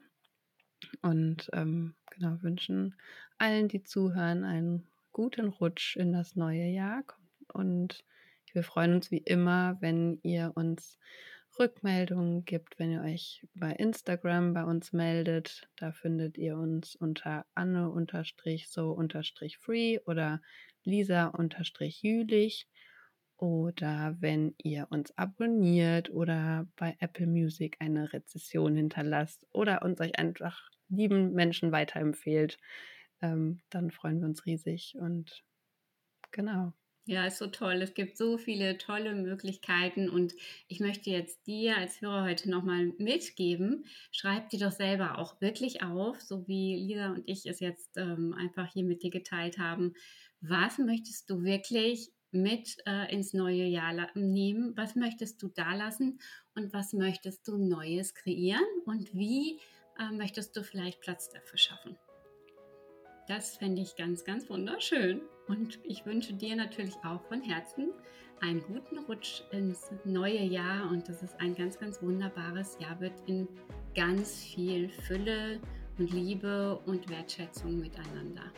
Und, 1.01 1.49
ähm, 1.51 1.95
genau, 2.11 2.41
wünschen 2.43 2.95
allen, 3.37 3.67
die 3.67 3.83
zuhören, 3.83 4.45
einen 4.45 4.87
guten 5.11 5.49
Rutsch 5.49 5.97
in 5.97 6.13
das 6.13 6.37
neue 6.37 6.67
Jahr. 6.67 7.03
Und 7.51 8.05
Wir 8.53 8.63
freuen 8.63 8.93
uns 8.93 9.11
wie 9.11 9.17
immer, 9.17 9.75
wenn 9.81 10.17
ihr 10.23 10.53
uns 10.55 10.97
Rückmeldungen 11.59 12.45
gibt, 12.45 12.79
wenn 12.79 12.91
ihr 12.91 13.01
euch 13.01 13.45
bei 13.53 13.71
Instagram 13.71 14.53
bei 14.53 14.63
uns 14.63 14.93
meldet. 14.93 15.67
Da 15.77 15.91
findet 15.91 16.37
ihr 16.37 16.57
uns 16.57 16.95
unter 16.95 17.45
anne-so-free 17.55 19.99
oder 20.05 20.41
lisa-jülich. 20.83 22.67
Oder 23.37 24.15
wenn 24.19 24.55
ihr 24.63 24.87
uns 24.91 25.17
abonniert 25.17 26.09
oder 26.09 26.67
bei 26.77 26.95
Apple 26.99 27.27
Music 27.27 27.75
eine 27.79 28.13
Rezession 28.13 28.75
hinterlasst 28.75 29.45
oder 29.51 29.81
uns 29.81 29.99
euch 29.99 30.17
einfach 30.17 30.69
lieben 30.87 31.33
Menschen 31.33 31.73
weiterempfehlt, 31.73 32.57
ähm, 33.21 33.59
dann 33.69 33.91
freuen 33.91 34.19
wir 34.19 34.27
uns 34.27 34.45
riesig. 34.45 34.95
Und 34.97 35.43
genau. 36.31 36.73
Ja, 37.07 37.27
ist 37.27 37.37
so 37.37 37.45
toll. 37.47 37.81
Es 37.83 37.93
gibt 37.93 38.17
so 38.17 38.39
viele 38.39 38.79
tolle 38.79 39.13
Möglichkeiten 39.13 40.09
und 40.09 40.33
ich 40.67 40.79
möchte 40.79 41.11
jetzt 41.11 41.45
dir 41.45 41.77
als 41.77 42.01
Hörer 42.01 42.23
heute 42.23 42.49
nochmal 42.49 42.93
mitgeben, 42.97 43.85
schreib 44.11 44.49
dir 44.49 44.59
doch 44.59 44.71
selber 44.71 45.19
auch 45.19 45.39
wirklich 45.39 45.83
auf, 45.83 46.19
so 46.19 46.47
wie 46.47 46.75
Lisa 46.75 47.11
und 47.11 47.23
ich 47.27 47.45
es 47.45 47.59
jetzt 47.59 47.95
ähm, 47.97 48.33
einfach 48.33 48.73
hier 48.73 48.83
mit 48.83 49.03
dir 49.03 49.11
geteilt 49.11 49.59
haben. 49.59 49.93
Was 50.41 50.79
möchtest 50.79 51.29
du 51.29 51.43
wirklich 51.43 52.09
mit 52.31 52.77
äh, 52.87 53.13
ins 53.13 53.33
neue 53.33 53.65
Jahr 53.65 54.09
nehmen? 54.15 54.75
Was 54.75 54.95
möchtest 54.95 55.43
du 55.43 55.49
da 55.49 55.75
lassen 55.75 56.19
und 56.55 56.73
was 56.73 56.91
möchtest 56.93 57.47
du 57.47 57.57
Neues 57.57 58.15
kreieren 58.15 58.65
und 58.85 59.13
wie 59.13 59.59
äh, 59.99 60.11
möchtest 60.11 60.57
du 60.57 60.63
vielleicht 60.63 61.01
Platz 61.01 61.29
dafür 61.29 61.59
schaffen? 61.59 61.97
Das 63.27 63.57
fände 63.57 63.83
ich 63.83 63.95
ganz, 63.95 64.23
ganz 64.23 64.49
wunderschön. 64.49 65.21
Und 65.47 65.79
ich 65.83 66.05
wünsche 66.05 66.33
dir 66.33 66.55
natürlich 66.55 66.95
auch 67.03 67.21
von 67.27 67.41
Herzen 67.41 67.89
einen 68.41 68.61
guten 68.61 68.99
Rutsch 68.99 69.41
ins 69.51 69.91
neue 70.03 70.41
Jahr 70.41 70.89
und 70.89 71.07
dass 71.07 71.21
es 71.21 71.33
ein 71.35 71.55
ganz, 71.55 71.79
ganz 71.79 72.01
wunderbares 72.01 72.77
Jahr 72.79 72.99
wird 72.99 73.13
in 73.27 73.47
ganz 73.95 74.43
viel 74.43 74.89
Fülle 74.89 75.59
und 75.97 76.11
Liebe 76.11 76.79
und 76.85 77.09
Wertschätzung 77.09 77.79
miteinander. 77.79 78.51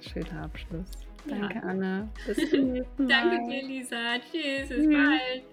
Schöner 0.00 0.42
Abschluss. 0.44 0.90
Danke, 1.26 1.54
ja. 1.54 1.62
Anna. 1.62 2.08
Bis 2.26 2.50
zum 2.50 2.72
nächsten 2.72 3.06
Mal. 3.06 3.08
Danke 3.08 3.50
dir, 3.50 3.66
Lisa. 3.66 4.18
Tschüss. 4.18 4.68
Bis 4.68 4.86
bald. 4.88 5.51